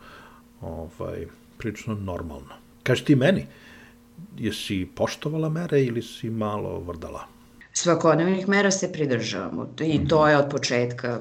ovaj, 0.61 1.27
prilično 1.59 1.95
normalno. 1.95 2.66
Kaži 2.87 3.05
ti 3.05 3.15
meni, 3.17 3.47
jesi 4.39 4.87
poštovala 4.97 5.49
mere 5.49 5.81
ili 5.85 6.03
si 6.03 6.31
malo 6.31 6.81
vrdala? 6.81 7.27
Svakodnevnih 7.73 8.49
mera 8.49 8.71
se 8.71 8.93
pridržavamo 8.93 9.69
i 9.81 10.09
to 10.09 10.29
je 10.29 10.37
od 10.37 10.51
početka. 10.51 11.21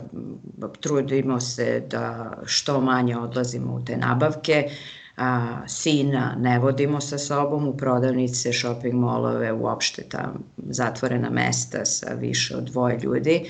Trudimo 0.79 1.39
se 1.39 1.83
da 1.89 2.31
što 2.45 2.81
manje 2.81 3.17
odlazimo 3.17 3.73
u 3.73 3.85
te 3.85 3.97
nabavke, 3.97 4.69
a, 5.17 5.57
sina 5.67 6.35
ne 6.39 6.59
vodimo 6.59 7.01
sa 7.01 7.17
sobom 7.17 7.67
u 7.67 7.77
prodavnice, 7.77 8.53
shopping 8.53 8.93
molove, 8.93 9.51
uopšte 9.53 10.03
tam 10.09 10.43
zatvorena 10.69 11.29
mesta 11.29 11.85
sa 11.85 12.13
više 12.13 12.57
od 12.57 12.63
dvoje 12.63 12.99
ljudi. 13.03 13.49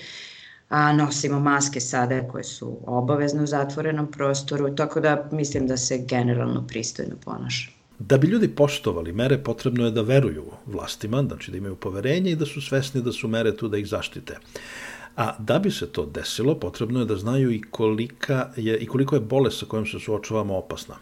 A, 0.69 0.93
nosimo 0.93 1.39
maske 1.39 1.79
sada 1.79 2.27
koje 2.27 2.43
su 2.43 2.77
obavezne 2.87 3.43
u 3.43 3.47
zatvorenom 3.47 4.11
prostoru, 4.11 4.75
tako 4.75 4.99
da 4.99 5.29
mislim 5.31 5.67
da 5.67 5.77
se 5.77 6.05
generalno 6.07 6.67
pristojno 6.67 7.15
ponaša. 7.25 7.74
Da 7.99 8.17
bi 8.17 8.27
ljudi 8.27 8.47
poštovali 8.47 9.13
mere, 9.13 9.37
potrebno 9.43 9.85
je 9.85 9.91
da 9.91 10.01
veruju 10.01 10.45
vlastima, 10.65 11.23
znači 11.23 11.51
da 11.51 11.57
imaju 11.57 11.75
poverenje 11.75 12.31
i 12.31 12.35
da 12.35 12.45
su 12.45 12.61
svesni 12.61 13.01
da 13.01 13.11
su 13.11 13.27
mere 13.27 13.55
tu 13.57 13.67
da 13.67 13.77
ih 13.77 13.87
zaštite. 13.87 14.37
A 15.15 15.35
da 15.39 15.59
bi 15.59 15.71
se 15.71 15.87
to 15.87 16.05
desilo, 16.05 16.55
potrebno 16.59 16.99
je 16.99 17.05
da 17.05 17.15
znaju 17.15 17.51
i, 17.51 17.61
kolika 17.61 18.49
je, 18.55 18.77
i 18.77 18.85
koliko 18.85 19.15
je 19.15 19.21
bolest 19.21 19.59
sa 19.59 19.65
kojom 19.65 19.85
se 19.85 19.99
suočavamo 19.99 20.57
opasna. 20.57 20.95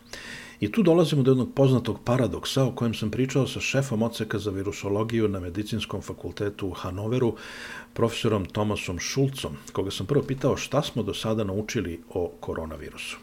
I 0.60 0.72
tu 0.72 0.84
dolazimo 0.84 1.24
do 1.24 1.32
jednog 1.32 1.50
poznatog 1.56 2.00
paradoksa 2.04 2.64
o 2.64 2.72
kojem 2.72 2.94
sam 2.94 3.12
pričao 3.12 3.48
sa 3.48 3.60
šefom 3.60 4.04
oceka 4.04 4.40
za 4.40 4.52
virusologiju 4.52 5.28
na 5.28 5.40
Medicinskom 5.40 6.02
fakultetu 6.02 6.68
u 6.68 6.72
Hanoveru, 6.72 7.36
profesorom 7.94 8.46
Tomasom 8.46 9.00
Šulcom, 9.00 9.58
koga 9.74 9.92
sam 9.92 10.06
prvo 10.06 10.24
pitao 10.24 10.58
šta 10.58 10.82
smo 10.82 11.04
do 11.04 11.14
sada 11.14 11.44
naučili 11.44 12.00
o 12.10 12.32
koronavirusu. 12.40 13.23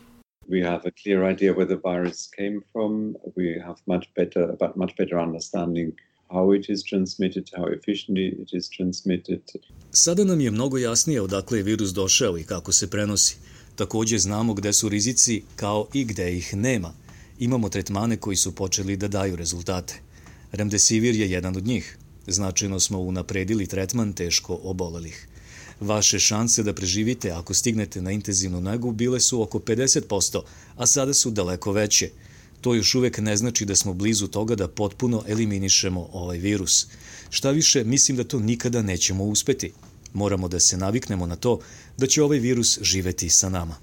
We 0.51 0.63
have 0.63 0.81
a 0.85 0.91
clear 1.03 1.31
idea 1.33 1.53
where 1.53 1.69
the 1.77 1.81
virus 1.91 2.29
came 2.39 2.61
from. 2.73 3.15
We 3.37 3.63
have 3.67 3.79
much 3.87 4.07
better, 4.17 4.47
but 4.61 4.77
much 4.77 4.93
better 4.99 5.17
understanding 5.27 5.93
how 6.31 6.55
it 6.55 6.69
is 6.69 6.83
transmitted, 6.83 7.51
how 7.57 7.67
efficiently 7.67 8.27
it 8.43 8.49
is 8.53 8.69
transmitted. 8.69 9.41
Sada 9.93 10.25
nam 10.25 10.41
je 10.41 10.51
mnogo 10.51 10.79
jasnije 10.79 11.21
odakle 11.21 11.59
je 11.59 11.63
virus 11.63 11.91
došao 11.91 12.39
i 12.39 12.43
kako 12.43 12.73
se 12.73 12.91
prenosi. 12.91 13.37
Takođe 13.77 14.19
znamo 14.19 14.55
gde 14.55 14.73
su 14.73 14.89
rizici 14.89 15.43
kao 15.57 15.87
i 15.95 16.05
gde 16.05 16.37
ih 16.37 16.55
nema. 16.57 16.93
Imamo 17.39 17.69
tretmane 17.69 18.17
koji 18.17 18.37
su 18.37 18.55
počeli 18.55 18.97
da 18.97 19.09
daju 19.09 19.37
rezultate. 19.37 19.95
Remdesivir 20.53 21.15
je 21.15 21.31
jedan 21.31 21.57
od 21.57 21.67
njih. 21.67 21.99
Značajno 22.27 22.81
smo 22.81 22.99
unapredili 23.01 23.67
tretman 23.67 24.13
teško 24.13 24.61
obolelih. 24.63 25.29
Vaše 25.81 26.19
šanse 26.19 26.62
da 26.62 26.75
preživite 26.75 27.31
ako 27.31 27.55
stignete 27.55 28.03
na 28.03 28.11
intenzivnu 28.11 28.61
negu 28.61 28.93
bile 28.93 29.21
su 29.21 29.43
oko 29.43 29.59
50%, 29.59 30.43
a 30.77 30.87
sada 30.87 31.14
su 31.14 31.31
daleko 31.31 31.73
veće. 31.73 32.11
To 32.61 32.75
još 32.75 32.95
uvek 32.95 33.19
ne 33.19 33.37
znači 33.37 33.64
da 33.64 33.77
smo 33.77 33.95
blizu 33.95 34.27
toga 34.27 34.55
da 34.55 34.69
potpuno 34.69 35.25
eliminišemo 35.29 36.09
ovaj 36.12 36.38
virus. 36.38 36.87
Šta 37.31 37.51
više, 37.51 37.85
mislim 37.85 38.16
da 38.16 38.25
to 38.25 38.38
nikada 38.38 38.83
nećemo 38.83 39.25
uspeti. 39.25 39.73
Moramo 40.12 40.49
da 40.49 40.61
se 40.61 40.77
naviknemo 40.77 41.27
na 41.27 41.37
to 41.37 41.61
da 41.97 42.07
će 42.07 42.23
ovaj 42.23 42.38
virus 42.38 42.79
živeti 42.83 43.29
sa 43.29 43.49
nama. 43.49 43.77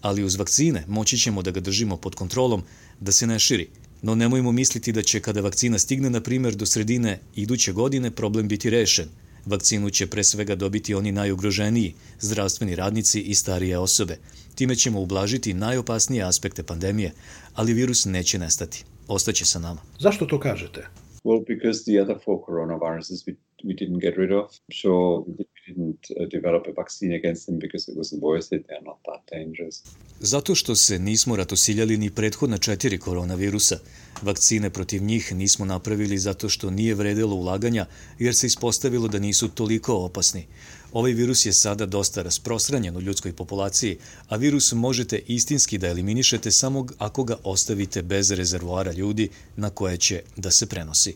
Ali 0.00 0.24
uz 0.24 0.36
vakcine 0.36 0.84
moći 0.88 1.18
ćemo 1.18 1.42
da 1.42 1.50
ga 1.50 1.60
držimo 1.60 1.96
pod 1.96 2.14
kontrolom, 2.14 2.62
da 3.00 3.12
se 3.12 3.26
ne 3.26 3.38
širi. 3.38 3.68
No 4.02 4.14
nemojmo 4.14 4.52
misliti 4.52 4.92
da 4.92 5.02
će 5.02 5.20
kada 5.20 5.40
vakcina 5.40 5.78
stigne, 5.78 6.10
na 6.10 6.20
primjer, 6.20 6.54
do 6.54 6.66
sredine 6.66 7.20
iduće 7.34 7.72
godine 7.72 8.10
problem 8.10 8.48
biti 8.48 8.70
rešen. 8.70 9.08
Vakcinu 9.46 9.90
će 9.90 10.06
pre 10.06 10.24
svega 10.24 10.54
dobiti 10.54 10.94
oni 10.94 11.12
najugroženiji, 11.12 11.94
zdravstveni 12.20 12.74
radnici 12.74 13.20
i 13.20 13.34
starije 13.34 13.78
osobe. 13.78 14.18
Time 14.54 14.76
ćemo 14.76 15.00
ublažiti 15.00 15.54
najopasnije 15.54 16.22
aspekte 16.24 16.62
pandemije, 16.62 17.12
ali 17.54 17.72
virus 17.72 18.04
neće 18.04 18.38
nestati. 18.38 18.84
Ostaće 19.08 19.44
sa 19.44 19.58
nama. 19.58 19.80
Zašto 19.98 20.26
to 20.26 20.40
kažete? 20.40 20.86
Well, 21.24 21.44
because 21.46 21.84
the 21.84 22.02
other 22.02 22.16
four 22.24 22.38
coronaviruses 22.46 23.26
we, 23.26 23.34
we 23.64 23.74
didn't 23.80 24.00
get 24.00 24.14
rid 24.16 24.32
of, 24.32 24.50
so 24.82 24.90
we 25.38 25.44
didn't 25.68 26.02
uh, 26.10 26.28
develop 26.30 26.66
a 26.66 26.72
vaccine 26.82 27.14
against 27.16 27.46
them 27.46 27.58
because 27.58 27.92
it 27.92 27.96
was 27.98 28.12
worth 28.12 28.52
it. 28.52 28.66
They're 28.66 28.84
not 28.84 28.98
that 29.04 29.22
dangerous. 29.38 29.82
Zato 30.20 30.54
što 30.54 30.76
se 30.76 30.98
nismo 30.98 31.36
ratosiljali 31.36 31.96
ni 31.96 32.10
prethodna 32.10 32.58
četiri 32.58 32.98
koronavirusa. 32.98 33.78
Vakcine 34.22 34.70
protiv 34.70 35.02
njih 35.02 35.32
nismo 35.32 35.64
napravili 35.64 36.18
zato 36.18 36.48
što 36.48 36.70
nije 36.70 36.94
vredelo 36.94 37.34
ulaganja, 37.36 37.86
jer 38.18 38.34
se 38.34 38.46
ispostavilo 38.46 39.08
da 39.08 39.18
nisu 39.18 39.48
toliko 39.48 39.94
opasni. 39.94 40.46
Ovaj 40.92 41.12
virus 41.12 41.46
je 41.46 41.52
sada 41.52 41.86
dosta 41.86 42.22
rasprostranjen 42.22 42.96
u 42.96 43.00
ljudskoj 43.00 43.32
populaciji, 43.32 43.96
a 44.28 44.36
virus 44.36 44.72
možete 44.72 45.22
istinski 45.26 45.78
da 45.78 45.88
eliminišete 45.88 46.50
samo 46.50 46.86
ako 46.98 47.24
ga 47.24 47.36
ostavite 47.44 48.02
bez 48.02 48.30
rezervoara 48.30 48.92
ljudi 48.92 49.28
na 49.56 49.70
koje 49.70 49.96
će 49.96 50.22
da 50.36 50.50
se 50.50 50.66
prenosi. 50.66 51.14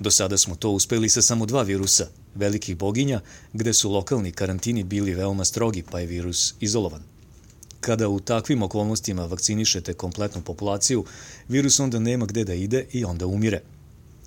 Do 0.00 0.10
sada 0.10 0.38
smo 0.38 0.56
to 0.56 0.70
uspeli 0.70 1.08
sa 1.08 1.22
samo 1.22 1.46
dva 1.46 1.62
virusa, 1.62 2.06
velikih 2.34 2.76
boginja, 2.76 3.20
gde 3.52 3.74
su 3.74 3.90
lokalni 3.90 4.32
karantini 4.32 4.84
bili 4.84 5.14
veoma 5.14 5.44
strogi, 5.44 5.82
pa 5.90 6.00
je 6.00 6.06
virus 6.06 6.54
izolovan. 6.60 7.02
Kada 7.80 8.08
u 8.08 8.20
takvim 8.20 8.62
okolnostima 8.62 9.24
vakcinišete 9.24 9.92
kompletnu 9.92 10.42
populaciju, 10.42 11.04
virus 11.48 11.80
onda 11.80 11.98
nema 11.98 12.26
gde 12.26 12.44
da 12.44 12.54
ide 12.54 12.86
i 12.92 13.04
onda 13.04 13.26
umire. 13.26 13.62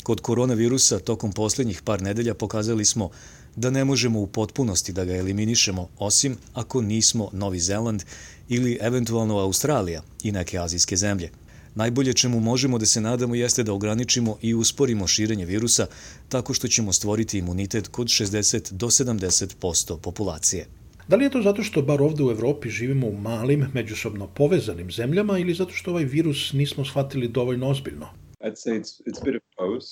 Kod 0.03 0.21
koronavirusa 0.21 0.99
tokom 0.99 1.31
poslednjih 1.31 1.81
par 1.81 2.01
nedelja 2.01 2.33
pokazali 2.33 2.85
smo 2.85 3.09
da 3.55 3.69
ne 3.69 3.85
možemo 3.85 4.19
u 4.19 4.27
potpunosti 4.27 4.93
da 4.93 5.05
ga 5.05 5.15
eliminišemo, 5.15 5.89
osim 5.99 6.37
ako 6.53 6.81
nismo 6.81 7.29
Novi 7.31 7.59
Zeland 7.59 8.03
ili 8.49 8.77
eventualno 8.81 9.37
Australija 9.37 10.03
i 10.23 10.31
neke 10.31 10.59
azijske 10.59 10.97
zemlje. 10.97 11.29
Najbolje 11.75 12.13
čemu 12.13 12.39
možemo 12.39 12.77
da 12.77 12.85
se 12.85 13.01
nadamo 13.01 13.35
jeste 13.35 13.63
da 13.63 13.73
ograničimo 13.73 14.37
i 14.41 14.53
usporimo 14.53 15.07
širenje 15.07 15.45
virusa 15.45 15.87
tako 16.29 16.53
što 16.53 16.67
ćemo 16.67 16.93
stvoriti 16.93 17.37
imunitet 17.37 17.87
kod 17.87 18.07
60 18.07 18.71
do 18.71 18.87
70% 18.87 19.99
populacije. 20.01 20.65
Da 21.07 21.15
li 21.15 21.23
je 21.23 21.29
to 21.29 21.41
zato 21.41 21.63
što 21.63 21.81
bar 21.81 22.01
ovde 22.01 22.23
u 22.23 22.31
Evropi 22.31 22.69
živimo 22.69 23.07
u 23.07 23.17
malim, 23.17 23.65
međusobno 23.73 24.27
povezanim 24.27 24.91
zemljama 24.91 25.39
ili 25.39 25.53
zato 25.53 25.73
što 25.73 25.91
ovaj 25.91 26.03
virus 26.03 26.53
nismo 26.53 26.85
shvatili 26.85 27.27
dovoljno 27.27 27.69
ozbiljno? 27.69 28.07
I'd 28.39 28.55
say 28.55 28.79
it's, 28.79 29.01
it's 29.07 29.21
a 29.21 29.25
bit 29.25 29.35
of 29.35 29.43
both. 29.57 29.85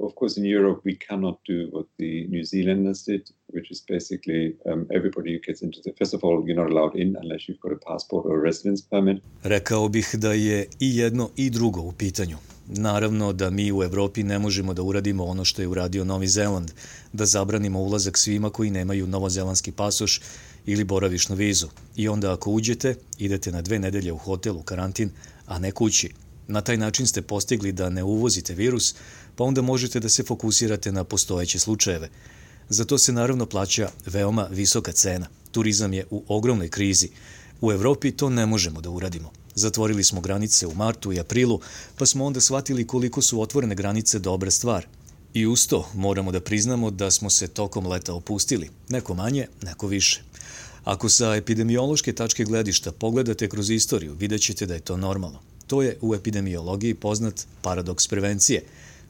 Of 0.00 0.12
course, 0.18 0.40
in 0.40 0.46
Europe, 0.56 0.80
we 0.90 0.96
cannot 1.08 1.36
do 1.48 1.56
what 1.74 1.86
the 1.98 2.12
New 2.32 2.44
Zealanders 2.44 3.04
did, 3.06 3.22
which 3.54 3.70
is 3.70 3.80
basically 3.88 4.56
um, 4.70 4.86
everybody 4.98 5.30
who 5.34 5.40
gets 5.46 5.62
into 5.62 5.78
the. 5.84 5.90
All, 6.22 6.44
you're 6.46 6.62
not 6.62 6.70
allowed 6.72 6.94
in 7.02 7.16
unless 7.22 7.48
you've 7.48 7.60
got 7.60 7.72
a 7.72 7.80
passport 7.88 8.26
or 8.26 8.38
a 8.38 8.42
residence 8.42 8.82
permit. 8.90 9.22
Rekao 9.42 9.88
bih 9.88 10.14
da 10.14 10.32
je 10.32 10.66
i 10.80 10.96
jedno 10.96 11.30
i 11.36 11.50
drugo 11.50 11.80
u 11.80 11.92
pitanju. 11.92 12.36
Naravno 12.68 13.32
da 13.32 13.50
mi 13.50 13.72
u 13.72 13.82
Evropi 13.82 14.22
ne 14.22 14.38
možemo 14.38 14.74
da 14.74 14.82
uradimo 14.82 15.24
ono 15.24 15.44
što 15.44 15.62
je 15.62 15.68
uradio 15.68 16.04
Novi 16.04 16.28
Zeland, 16.28 16.70
da 17.12 17.26
zabranimo 17.26 17.80
ulazak 17.80 18.18
svima 18.18 18.50
koji 18.50 18.70
nemaju 18.70 19.06
novozelandski 19.06 19.72
pasoš 19.72 20.20
ili 20.66 20.84
boravišnu 20.84 21.36
vizu. 21.36 21.66
I 21.96 22.08
onda 22.08 22.32
ako 22.32 22.50
uđete, 22.50 22.94
idete 23.18 23.52
na 23.52 23.62
dve 23.62 23.78
nedelje 23.78 24.12
u 24.12 24.16
hotel 24.16 24.56
u 24.56 24.62
karantin, 24.62 25.10
a 25.46 25.58
ne 25.58 25.72
kući. 25.72 26.10
Na 26.48 26.60
taj 26.60 26.76
način 26.76 27.06
ste 27.06 27.22
postigli 27.22 27.72
da 27.72 27.90
ne 27.90 28.02
uvozite 28.02 28.54
virus, 28.54 28.94
pa 29.36 29.44
onda 29.44 29.62
možete 29.62 30.00
da 30.00 30.08
se 30.08 30.22
fokusirate 30.22 30.92
na 30.92 31.04
postojeće 31.04 31.58
slučajeve. 31.58 32.08
Za 32.70 32.84
to 32.84 32.98
se 32.98 33.12
naravno 33.12 33.46
plaća 33.46 33.90
veoma 34.06 34.48
visoka 34.50 34.92
cena. 34.92 35.26
Turizam 35.50 35.92
je 35.92 36.06
u 36.10 36.24
ogromnoj 36.28 36.68
krizi. 36.68 37.08
U 37.60 37.72
Evropi 37.72 38.12
to 38.12 38.30
ne 38.30 38.46
možemo 38.46 38.80
da 38.80 38.90
uradimo. 38.90 39.30
Zatvorili 39.54 40.04
smo 40.04 40.20
granice 40.20 40.66
u 40.66 40.74
martu 40.74 41.12
i 41.12 41.20
aprilu, 41.20 41.60
pa 41.98 42.06
smo 42.06 42.24
onda 42.24 42.40
shvatili 42.40 42.86
koliko 42.86 43.22
su 43.22 43.40
otvorene 43.40 43.74
granice 43.74 44.18
dobra 44.18 44.50
stvar. 44.50 44.86
I 45.34 45.46
uz 45.46 45.66
to 45.66 45.88
moramo 45.94 46.32
da 46.32 46.40
priznamo 46.40 46.90
da 46.90 47.10
smo 47.10 47.30
se 47.30 47.48
tokom 47.48 47.86
leta 47.86 48.14
opustili, 48.14 48.70
neko 48.88 49.14
manje, 49.14 49.46
neko 49.62 49.86
više. 49.86 50.22
Ako 50.84 51.08
sa 51.08 51.34
epidemiološke 51.34 52.12
tačke 52.12 52.44
gledišta 52.44 52.92
pogledate 52.92 53.48
kroz 53.48 53.70
istoriju, 53.70 54.14
vidjet 54.14 54.42
ćete 54.42 54.66
da 54.66 54.74
je 54.74 54.80
to 54.80 54.96
normalno. 54.96 55.38
To 55.66 55.82
je 55.82 55.98
u 56.00 56.14
epidemiologiji 56.14 56.94
poznat 56.94 57.46
paradoks 57.62 58.08
prevencije. 58.08 58.62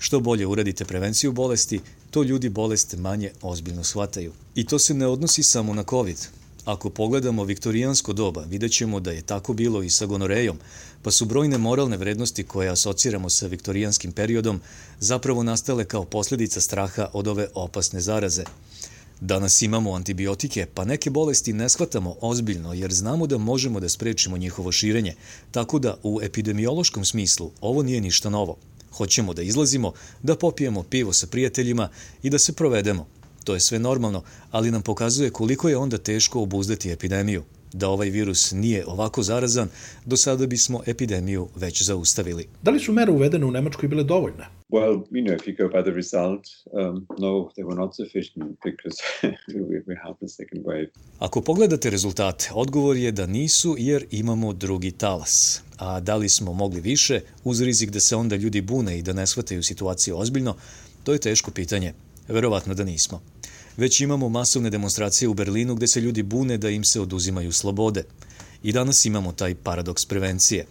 Što 0.03 0.21
bolje 0.21 0.47
uradite 0.47 0.85
prevenciju 0.85 1.33
bolesti, 1.33 1.81
to 2.11 2.23
ljudi 2.23 2.49
bolest 2.49 2.97
manje 2.99 3.31
ozbiljno 3.43 3.85
shvataju. 3.85 4.33
I 4.55 4.65
to 4.65 4.79
se 4.79 4.95
ne 4.95 5.07
odnosi 5.07 5.43
samo 5.43 5.75
na 5.75 5.85
COVID. 5.91 6.17
Ako 6.65 6.91
pogledamo 6.91 7.45
viktorijansko 7.45 8.13
doba, 8.13 8.45
vidjet 8.45 8.73
ćemo 8.73 9.01
da 9.01 9.11
je 9.11 9.23
tako 9.23 9.53
bilo 9.53 9.83
i 9.83 9.91
sa 9.91 10.07
gonorejom, 10.07 10.59
pa 11.03 11.11
su 11.11 11.25
brojne 11.25 11.59
moralne 11.59 11.97
vrednosti 11.97 12.45
koje 12.45 12.69
asociramo 12.69 13.31
sa 13.31 13.47
viktorijanskim 13.47 14.13
periodom 14.13 14.61
zapravo 15.01 15.43
nastale 15.43 15.85
kao 15.85 16.05
posljedica 16.05 16.61
straha 16.61 17.09
od 17.13 17.29
ove 17.29 17.49
opasne 17.55 18.01
zaraze. 18.01 18.45
Danas 19.21 19.63
imamo 19.63 19.93
antibiotike, 19.93 20.67
pa 20.75 20.85
neke 20.85 21.11
bolesti 21.11 21.53
ne 21.53 21.69
shvatamo 21.69 22.17
ozbiljno 22.21 22.73
jer 22.73 22.93
znamo 22.93 23.27
da 23.27 23.39
možemo 23.39 23.81
da 23.81 23.89
sprečimo 23.89 24.37
njihovo 24.37 24.73
širenje, 24.73 25.15
tako 25.51 25.79
da 25.79 25.97
u 26.03 26.21
epidemiološkom 26.23 27.05
smislu 27.05 27.51
ovo 27.61 27.83
nije 27.83 28.01
ništa 28.01 28.31
novo. 28.31 28.57
Hoćemo 28.93 29.35
da 29.35 29.43
izlazimo, 29.43 29.93
da 30.23 30.37
popijemo 30.37 30.83
pivo 30.83 31.13
sa 31.13 31.27
prijateljima 31.27 31.89
i 32.23 32.31
da 32.31 32.39
se 32.39 32.53
provedemo. 32.53 33.07
To 33.45 33.55
je 33.55 33.61
sve 33.61 33.79
normalno, 33.79 34.23
ali 34.51 34.71
nam 34.71 34.83
pokazuje 34.83 35.31
koliko 35.31 35.69
je 35.69 35.77
onda 35.77 35.99
teško 35.99 36.43
obuzdati 36.43 36.91
epidemiju. 36.91 37.45
Da 37.73 37.89
ovaj 37.89 38.11
virus 38.11 38.53
nije 38.53 38.87
ovako 38.87 39.23
zarazan, 39.23 39.69
do 40.05 40.17
sada 40.17 40.47
bismo 40.47 40.81
epidemiju 40.87 41.49
već 41.57 41.83
zaustavili. 41.83 42.49
Da 42.63 42.71
li 42.71 42.81
su 42.81 42.93
mere 42.93 43.13
uvedene 43.13 43.47
u 43.47 43.51
Nemačkoj 43.51 43.89
bile 43.89 44.05
dovoljne? 44.05 44.47
Well, 44.71 45.03
you 45.11 45.25
know, 45.25 45.35
if 45.35 45.47
you 45.47 45.57
go 45.57 45.69
by 45.79 45.83
the 45.83 45.91
result, 45.91 46.45
um, 46.73 47.07
no, 47.19 47.51
they 47.57 47.65
were 47.65 47.79
not 47.81 47.95
sufficient 47.97 48.45
because 48.65 48.97
we, 49.71 49.77
we 49.87 49.97
have 50.05 50.17
the 50.21 50.29
second 50.29 50.65
wave. 50.65 50.89
Ako 51.19 51.41
pogledate 51.41 51.91
rezultate, 51.91 52.51
odgovor 52.55 52.97
je 52.97 53.13
da 53.13 53.27
nisu 53.27 53.77
jer 53.79 54.05
imamo 54.11 54.53
drugi 54.53 54.91
talas. 54.91 55.63
A 55.77 56.01
da 56.01 56.17
li 56.17 56.29
smo 56.29 56.53
mogli 56.53 56.81
više, 56.81 57.21
uz 57.45 57.61
rizik 57.61 57.91
da 57.91 58.01
se 58.01 58.17
onda 58.17 58.37
ljudi 58.37 58.61
bune 58.61 58.99
i 58.99 59.03
da 59.03 59.13
ne 59.13 59.27
shvataju 59.27 59.63
situaciju 59.63 60.19
ozbiljno, 60.19 60.57
to 61.05 61.13
je 61.13 61.19
teško 61.19 61.51
pitanje. 61.51 61.93
Verovatno 62.29 62.75
da 62.75 62.85
nismo. 62.85 63.21
Već 63.77 64.01
imamo 64.01 64.29
masovne 64.29 64.71
demonstracije 64.71 65.29
u 65.29 65.35
Berlinu 65.35 65.75
gde 65.75 65.87
se 65.87 66.01
ljudi 66.01 66.23
bune 66.23 66.59
da 66.59 66.71
im 66.71 66.85
se 66.85 67.01
oduzimaju 67.01 67.53
slobode. 67.53 68.05
I 68.63 68.73
danas 68.73 69.05
imamo 69.05 69.33
taj 69.33 69.55
paradoks 69.55 70.05
prevencije. 70.05 70.67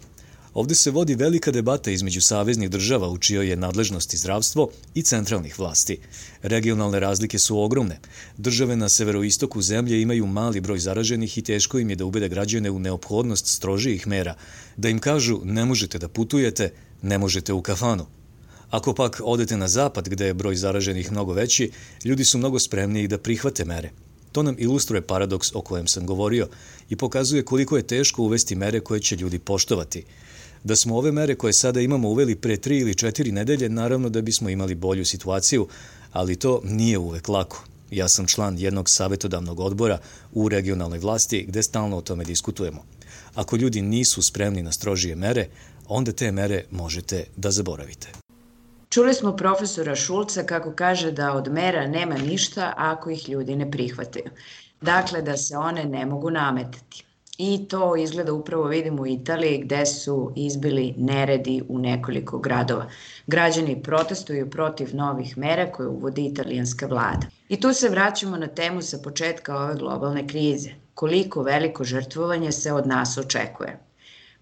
Ovde 0.54 0.74
se 0.74 0.90
vodi 0.90 1.14
velika 1.14 1.50
debata 1.50 1.90
između 1.90 2.20
saveznih 2.20 2.70
država 2.70 3.08
u 3.08 3.18
čijoj 3.18 3.48
je 3.48 3.56
nadležnosti 3.56 4.16
zdravstvo 4.16 4.70
i 4.94 5.02
centralnih 5.02 5.58
vlasti. 5.58 5.98
Regionalne 6.42 7.00
razlike 7.00 7.38
su 7.38 7.58
ogromne. 7.58 8.00
Države 8.36 8.76
na 8.76 8.88
severoistoku 8.88 9.62
zemlje 9.62 10.02
imaju 10.02 10.26
mali 10.26 10.60
broj 10.60 10.78
zaraženih 10.78 11.38
i 11.38 11.42
teško 11.42 11.78
im 11.78 11.90
je 11.90 11.96
da 11.96 12.04
ubede 12.04 12.28
građane 12.28 12.70
u 12.70 12.78
neophodnost 12.78 13.46
strožijih 13.46 14.06
mera, 14.06 14.34
da 14.76 14.88
im 14.88 14.98
kažu 14.98 15.40
ne 15.44 15.64
možete 15.64 15.98
da 15.98 16.08
putujete, 16.08 16.72
ne 17.02 17.18
možete 17.18 17.52
u 17.52 17.62
kafanu. 17.62 18.06
Ako 18.70 18.94
pak 18.94 19.20
odete 19.24 19.56
na 19.56 19.68
zapad 19.68 20.08
gde 20.08 20.26
je 20.26 20.34
broj 20.34 20.56
zaraženih 20.56 21.12
mnogo 21.12 21.32
veći, 21.32 21.70
ljudi 22.04 22.24
su 22.24 22.38
mnogo 22.38 22.58
spremniji 22.58 23.08
da 23.08 23.18
prihvate 23.18 23.64
mere. 23.64 23.90
To 24.32 24.42
nam 24.42 24.56
ilustruje 24.58 25.02
paradoks 25.02 25.54
o 25.54 25.60
kojem 25.60 25.86
sam 25.86 26.06
govorio 26.06 26.48
i 26.88 26.96
pokazuje 26.96 27.44
koliko 27.44 27.76
je 27.76 27.86
teško 27.86 28.22
uvesti 28.22 28.54
mere 28.54 28.80
koje 28.80 29.00
će 29.00 29.16
ljudi 29.16 29.38
poštovati. 29.38 30.04
Da 30.64 30.76
smo 30.76 30.96
ove 30.96 31.12
mere 31.12 31.34
koje 31.34 31.52
sada 31.52 31.80
imamo 31.80 32.08
uveli 32.08 32.36
pre 32.36 32.56
tri 32.56 32.78
ili 32.78 32.94
četiri 32.94 33.32
nedelje, 33.32 33.68
naravno 33.68 34.08
da 34.08 34.22
bismo 34.22 34.48
imali 34.48 34.74
bolju 34.74 35.04
situaciju, 35.04 35.68
ali 36.12 36.36
to 36.36 36.60
nije 36.64 36.98
uvek 36.98 37.28
lako. 37.28 37.64
Ja 37.90 38.08
sam 38.08 38.26
član 38.26 38.58
jednog 38.58 38.90
savetodavnog 38.90 39.60
odbora 39.60 39.98
u 40.32 40.48
regionalnoj 40.48 40.98
vlasti 40.98 41.44
gde 41.48 41.62
stalno 41.62 41.96
o 41.96 42.00
tome 42.00 42.24
diskutujemo. 42.24 42.84
Ako 43.34 43.56
ljudi 43.56 43.82
nisu 43.82 44.22
spremni 44.22 44.62
na 44.62 44.72
strožije 44.72 45.16
mere, 45.16 45.48
onda 45.88 46.12
te 46.12 46.32
mere 46.32 46.64
možete 46.70 47.24
da 47.36 47.50
zaboravite. 47.50 48.29
Čuli 48.94 49.14
smo 49.14 49.36
profesora 49.36 49.94
Šulca 49.94 50.42
kako 50.42 50.72
kaže 50.72 51.10
da 51.12 51.32
od 51.32 51.48
mera 51.52 51.86
nema 51.86 52.14
ništa 52.14 52.72
ako 52.76 53.10
ih 53.10 53.28
ljudi 53.28 53.56
ne 53.56 53.70
prihvataju. 53.70 54.30
Dakle, 54.80 55.22
da 55.22 55.36
se 55.36 55.56
one 55.56 55.84
ne 55.84 56.06
mogu 56.06 56.30
nametati. 56.30 57.04
I 57.38 57.68
to 57.68 57.96
izgleda 57.96 58.32
upravo 58.32 58.64
vidimo 58.64 59.02
u 59.02 59.06
Italiji 59.06 59.58
gde 59.58 59.86
su 59.86 60.32
izbili 60.36 60.94
neredi 60.96 61.62
u 61.68 61.78
nekoliko 61.78 62.38
gradova. 62.38 62.86
Građani 63.26 63.82
protestuju 63.82 64.50
protiv 64.50 64.96
novih 64.96 65.38
mera 65.38 65.72
koje 65.72 65.88
uvodi 65.88 66.26
italijanska 66.26 66.86
vlada. 66.86 67.26
I 67.48 67.60
tu 67.60 67.72
se 67.72 67.88
vraćamo 67.88 68.36
na 68.36 68.46
temu 68.46 68.82
sa 68.82 68.98
početka 69.04 69.56
ove 69.56 69.74
globalne 69.74 70.26
krize. 70.28 70.70
Koliko 70.94 71.42
veliko 71.42 71.84
žrtvovanje 71.84 72.52
se 72.52 72.72
od 72.72 72.86
nas 72.86 73.18
očekuje. 73.18 73.89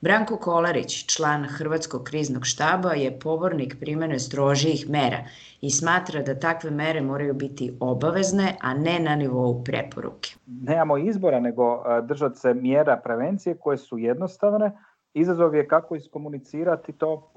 Branko 0.00 0.37
Kolarić, 0.37 1.06
član 1.16 1.44
Hrvatskog 1.44 2.02
kriznog 2.04 2.46
štaba, 2.46 2.92
je 2.92 3.18
pobornik 3.20 3.76
primene 3.80 4.18
strožijih 4.18 4.90
mera 4.90 5.18
i 5.61 5.70
smatra 5.70 6.22
da 6.22 6.38
takve 6.38 6.70
mere 6.70 7.00
moraju 7.00 7.34
biti 7.34 7.72
obavezne, 7.80 8.56
a 8.61 8.74
ne 8.74 9.00
na 9.00 9.16
nivou 9.16 9.64
preporuke. 9.64 10.34
Nemamo 10.46 10.98
izbora 10.98 11.40
nego 11.40 11.82
držati 12.02 12.38
se 12.38 12.54
mjera 12.54 13.00
prevencije 13.04 13.56
koje 13.56 13.78
su 13.78 13.98
jednostavne. 13.98 14.70
Izazov 15.14 15.54
je 15.54 15.68
kako 15.68 15.96
iskomunicirati 15.96 16.92
to 16.92 17.30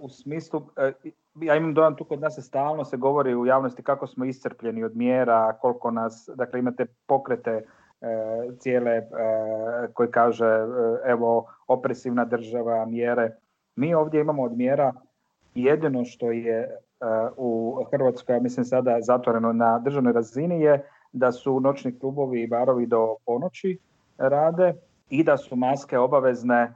u 0.00 0.08
smislu, 0.08 0.62
ja 1.34 1.56
imam 1.56 1.74
dojam 1.74 1.96
tu 1.96 2.04
kod 2.04 2.20
nas 2.20 2.34
se 2.34 2.42
stalno 2.42 2.84
se 2.84 2.96
govori 2.96 3.34
u 3.34 3.46
javnosti 3.46 3.82
kako 3.82 4.06
smo 4.06 4.24
iscrpljeni 4.24 4.84
od 4.84 4.96
mjera, 4.96 5.52
koliko 5.60 5.90
nas, 5.90 6.28
dakle 6.34 6.60
imate 6.60 6.86
pokrete 7.06 7.64
cijele 8.58 9.02
koji 9.92 10.10
kaže 10.10 10.66
evo 11.04 11.46
opresivna 11.66 12.24
država, 12.24 12.86
mjere. 12.86 13.36
Mi 13.76 13.94
ovdje 13.94 14.20
imamo 14.20 14.42
od 14.42 14.52
mjera 14.52 14.92
jedino 15.54 16.04
što 16.04 16.30
je 16.30 16.78
u 17.36 17.78
Hrvatskoj, 17.90 18.34
ja 18.36 18.40
mislim 18.40 18.64
sada 18.64 19.00
zatvoreno 19.00 19.52
na 19.52 19.78
državnoj 19.78 20.12
razini 20.12 20.60
je 20.60 20.84
da 21.12 21.32
su 21.32 21.60
noćni 21.60 21.98
klubovi 21.98 22.42
i 22.42 22.46
barovi 22.46 22.86
do 22.86 23.16
ponoći 23.26 23.78
rade 24.18 24.74
i 25.10 25.24
da 25.24 25.36
su 25.36 25.56
maske 25.56 25.98
obavezne 25.98 26.74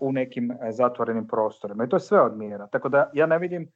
u 0.00 0.12
nekim 0.12 0.52
zatvorenim 0.70 1.26
prostorima. 1.26 1.84
I 1.84 1.88
to 1.88 1.96
je 1.96 2.00
sve 2.00 2.20
od 2.20 2.36
mjera. 2.36 2.66
Tako 2.66 2.88
da 2.88 3.10
ja 3.12 3.26
ne 3.26 3.38
vidim 3.38 3.68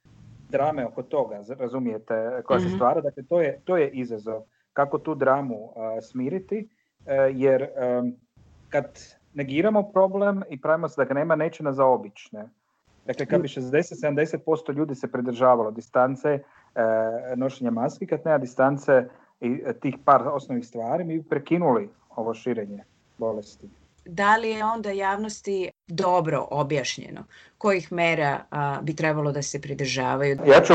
drame 0.49 0.85
oko 0.85 1.03
toga, 1.03 1.41
razumijete, 1.59 2.41
koja 2.45 2.59
se 2.59 2.69
stvara. 2.69 3.01
Dakle, 3.01 3.23
to 3.23 3.41
je, 3.41 3.59
to 3.65 3.77
je 3.77 3.89
izazov 3.89 4.41
kako 4.77 4.97
tu 4.97 5.15
dramu 5.15 5.69
smiriti, 6.01 6.69
jer 7.33 7.67
kad 8.69 8.85
negiramo 9.33 9.83
problem 9.91 10.43
i 10.49 10.61
pravimo 10.61 10.89
se 10.89 11.01
da 11.01 11.05
ga 11.05 11.13
nema, 11.13 11.35
neće 11.35 11.63
nas 11.63 11.75
zaobići. 11.75 12.29
Ne? 12.31 12.49
Dakle, 13.05 13.25
kad 13.25 13.41
bi 13.41 13.47
60-70% 13.47 14.73
ljudi 14.75 14.95
se 14.95 15.11
pridržavalo 15.11 15.71
distance, 15.71 16.27
e, 16.29 16.41
nošenja 17.35 17.71
maski, 17.71 18.07
kad 18.07 18.19
nema 18.25 18.37
distance 18.37 19.05
i 19.41 19.61
tih 19.81 19.95
par 20.05 20.27
osnovnih 20.27 20.67
stvari, 20.67 21.03
mi 21.03 21.19
bi 21.19 21.29
prekinuli 21.29 21.89
ovo 22.15 22.33
širenje 22.33 22.83
bolesti. 23.17 23.69
Da 24.05 24.37
li 24.37 24.49
je 24.49 24.65
onda 24.65 24.91
javnosti 24.91 25.69
dobro 25.87 26.47
objašnjeno 26.51 27.23
kojih 27.57 27.91
mera 27.91 28.39
a, 28.51 28.79
bi 28.81 28.95
trebalo 28.95 29.31
da 29.31 29.41
se 29.41 29.61
pridržavaju? 29.61 30.37
Ja 30.45 30.61
ću 30.61 30.73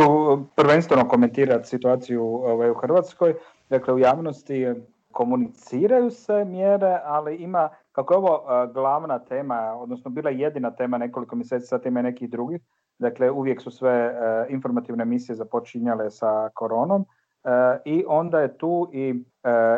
prvenstveno 0.57 1.09
komentirati 1.09 1.69
situaciju 1.69 2.25
ovaj, 2.25 2.71
u 2.71 2.75
Hrvatskoj. 2.75 3.35
Dakle, 3.73 3.95
u 3.95 3.99
javnosti 3.99 4.75
komuniciraju 5.13 6.11
se 6.11 6.45
mjere, 6.45 7.01
ali 7.05 7.37
ima, 7.37 7.69
kako 7.93 8.15
je 8.15 8.19
ovo 8.19 8.43
glavna 8.73 9.19
tema, 9.19 9.75
odnosno 9.77 10.11
bila 10.11 10.31
jedina 10.31 10.71
tema 10.71 10.99
nekoliko 10.99 11.37
mjeseci, 11.37 11.67
sad 11.67 11.87
ima 11.87 12.03
nekih 12.03 12.31
drugih, 12.31 12.61
dakle 12.99 13.31
uvijek 13.31 13.61
su 13.61 13.71
sve 13.71 14.15
informativne 14.49 15.03
emisije 15.03 15.37
započinjale 15.37 16.11
sa 16.11 16.51
koronom 16.55 17.05
i 17.85 18.05
onda 18.09 18.41
je 18.41 18.59
tu 18.59 18.91
i 18.93 19.25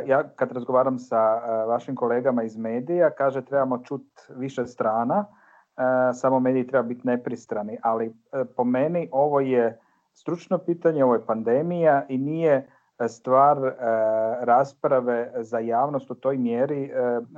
ja 0.07 0.29
kad 0.37 0.53
razgovaram 0.53 0.99
sa 0.99 1.21
vašim 1.65 1.97
kolegama 1.97 2.43
iz 2.43 2.57
medija, 2.57 3.11
kaže 3.11 3.45
trebamo 3.45 3.79
čut 3.79 4.07
više 4.37 4.67
strana, 4.67 5.25
samo 6.15 6.41
mediji 6.41 6.67
treba 6.67 6.83
biti 6.83 7.07
nepristrani, 7.07 7.79
ali 7.83 8.15
po 8.57 8.65
meni 8.65 9.09
ovo 9.13 9.41
je 9.41 9.79
stručno 10.13 10.59
pitanje, 10.59 11.05
ovo 11.05 11.15
je 11.15 11.27
pandemija 11.27 12.07
i 12.09 12.19
nije 12.19 12.69
stvar 13.09 13.75
rasprave 14.41 15.33
za 15.41 15.59
javnost 15.59 16.11
u 16.11 16.15
toj 16.15 16.37
mjeri 16.37 16.93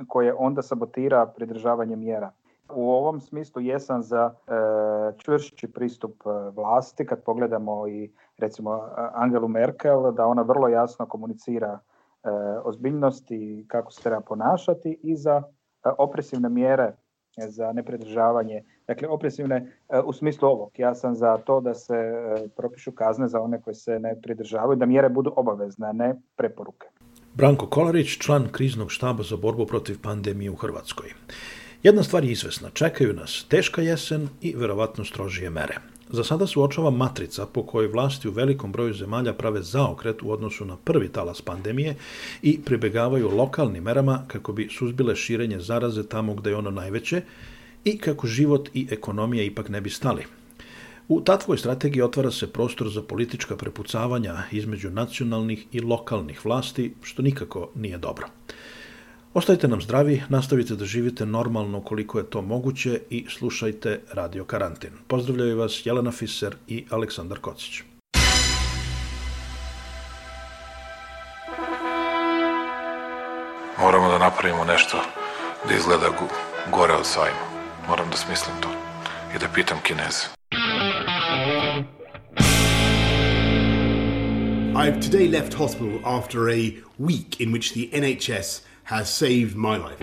koje 0.07 0.33
onda 0.33 0.61
sabotira 0.61 1.25
pridržavanje 1.25 1.95
mjera. 1.95 2.31
U 2.73 2.91
ovom 2.91 3.19
smislu 3.19 3.61
jesam 3.61 4.03
za 4.03 4.33
čvršći 5.17 5.71
pristup 5.73 6.13
vlasti 6.55 7.05
kad 7.05 7.23
pogledamo 7.23 7.87
i 7.87 8.11
recimo 8.37 8.81
Angelu 9.13 9.47
Merkel 9.47 10.11
da 10.11 10.25
ona 10.25 10.41
vrlo 10.41 10.67
jasno 10.67 11.05
komunicira 11.05 11.79
ozbiljnost 12.63 13.31
i 13.31 13.65
kako 13.67 13.91
se 13.91 14.03
treba 14.03 14.21
ponašati 14.21 14.99
i 15.03 15.15
za 15.15 15.43
opresivne 15.97 16.49
mjere 16.49 16.93
za 17.37 17.71
nepridržavanje. 17.73 18.63
Dakle, 18.87 19.07
opresivne 19.07 19.71
u 20.05 20.13
smislu 20.13 20.49
ovog. 20.49 20.71
Ja 20.77 20.95
sam 20.95 21.15
za 21.15 21.37
to 21.37 21.61
da 21.61 21.73
se 21.73 21.93
propišu 22.57 22.91
kazne 22.91 23.27
za 23.27 23.41
one 23.41 23.61
koji 23.61 23.75
se 23.75 23.99
ne 23.99 24.21
pridržavaju, 24.21 24.75
da 24.75 24.85
mjere 24.85 25.09
budu 25.09 25.33
obavezne, 25.35 25.93
ne 25.93 26.15
preporuke. 26.35 26.87
Branko 27.33 27.67
Kolarić, 27.67 28.17
član 28.17 28.47
kriznog 28.51 28.91
štaba 28.91 29.23
za 29.23 29.37
borbu 29.37 29.65
protiv 29.65 30.01
pandemije 30.03 30.51
u 30.51 30.55
Hrvatskoj. 30.55 31.13
Jedna 31.83 32.03
stvar 32.03 32.23
je 32.23 32.31
izvesna, 32.31 32.69
čekaju 32.69 33.13
nas 33.13 33.45
teška 33.49 33.81
jesen 33.81 34.27
i 34.41 34.55
verovatno 34.55 35.05
strožije 35.05 35.49
mere. 35.49 35.75
Za 36.09 36.23
sada 36.23 36.47
se 36.47 36.59
uočava 36.59 36.89
matrica 36.89 37.45
po 37.45 37.63
kojoj 37.63 37.87
vlasti 37.87 38.27
u 38.27 38.31
velikom 38.31 38.71
broju 38.71 38.93
zemalja 38.93 39.33
prave 39.33 39.61
zaokret 39.61 40.23
u 40.23 40.31
odnosu 40.31 40.65
na 40.65 40.77
prvi 40.77 41.09
talas 41.09 41.41
pandemije 41.41 41.95
i 42.41 42.59
pribegavaju 42.65 43.29
lokalnim 43.29 43.83
merama 43.83 44.23
kako 44.27 44.53
bi 44.53 44.69
suzbile 44.77 45.15
širenje 45.15 45.59
zaraze 45.59 46.03
tamo 46.03 46.33
gde 46.33 46.49
je 46.49 46.55
ono 46.55 46.71
najveće 46.71 47.21
i 47.83 47.97
kako 47.97 48.27
život 48.27 48.69
i 48.73 48.87
ekonomija 48.91 49.43
ipak 49.43 49.69
ne 49.69 49.81
bi 49.81 49.89
stali. 49.89 50.23
U 51.07 51.21
tatvoj 51.21 51.57
strategiji 51.57 52.01
otvara 52.01 52.31
se 52.31 52.47
prostor 52.47 52.89
za 52.89 53.01
politička 53.01 53.55
prepucavanja 53.57 54.35
između 54.51 54.89
nacionalnih 54.89 55.65
i 55.71 55.81
lokalnih 55.81 56.45
vlasti, 56.45 56.93
što 57.01 57.21
nikako 57.21 57.69
nije 57.75 57.97
dobro. 57.97 58.27
Ostajte 59.37 59.67
nam 59.67 59.81
zdravi, 59.81 60.23
nastavite 60.29 60.75
da 60.75 60.85
živite 60.85 61.25
normalno 61.25 61.81
koliko 61.81 62.17
je 62.17 62.29
to 62.29 62.41
moguće 62.41 62.99
i 63.09 63.25
slušajte 63.29 63.99
Radio 64.13 64.45
Karantin. 64.45 64.89
Pozdravljaju 65.07 65.57
vas 65.57 65.81
Jelena 65.85 66.11
Fiser 66.11 66.55
i 66.67 66.85
Aleksandar 66.89 67.39
Kocić. 67.39 67.81
Moramo 73.81 74.09
da 74.09 74.17
napravimo 74.17 74.65
nešto 74.65 74.97
da 75.67 75.75
izgleda 75.75 76.09
gore 76.71 76.93
od 76.93 77.05
sajma. 77.05 77.45
Moram 77.89 78.09
da 78.09 78.17
smislim 78.17 78.55
to 78.61 78.69
i 79.35 79.39
da 79.39 79.47
pitam 79.55 79.77
Kineze. 79.83 80.25
I've 84.75 84.99
today 84.99 85.31
left 85.31 85.53
hospital 85.53 85.99
after 86.05 86.39
a 86.49 86.71
week 86.99 87.41
in 87.41 87.51
which 87.53 87.73
the 87.73 87.99
NHS 88.01 88.66
has 88.87 89.09
saved 89.09 89.55
my 89.55 89.77
life. 89.77 89.99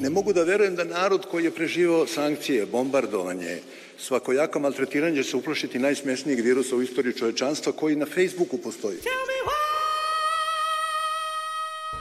Ne 0.00 0.10
mogu 0.10 0.32
da 0.32 0.42
verujem 0.42 0.76
da 0.76 0.84
narod 0.84 1.26
koji 1.30 1.44
je 1.44 1.50
preživao 1.50 2.06
sankcije, 2.06 2.66
bombardovanje, 2.66 3.58
svakojako 3.98 4.58
maltretiranje 4.60 5.22
se 5.22 5.36
uplašiti 5.36 5.78
najsmješnijeg 5.78 6.40
virusa 6.40 6.76
u 6.76 6.82
istoriji 6.82 7.12
čovečanstva 7.12 7.72
koji 7.72 7.96
na 7.96 8.06
Facebooku 8.06 8.58
postoji. 8.58 8.98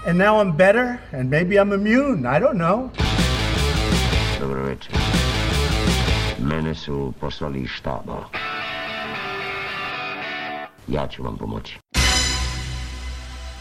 And 0.08 0.20
now 0.20 0.40
I'm 0.42 0.58
better, 0.58 0.98
and 1.12 1.30
maybe 1.30 1.56
I'm 1.56 1.74
immune. 1.74 2.38
I 2.38 2.40
don't 2.40 2.58
know. 2.58 2.90
Dobro 4.40 4.64
večer. 4.64 4.92
Mene 6.40 6.76
su 6.76 7.14
poslali 7.20 7.62
iz 7.62 7.70
štaba. 7.70 8.30
Ja 10.88 11.08
ću 11.08 11.24
vam 11.24 11.38
pomoći. 11.38 11.85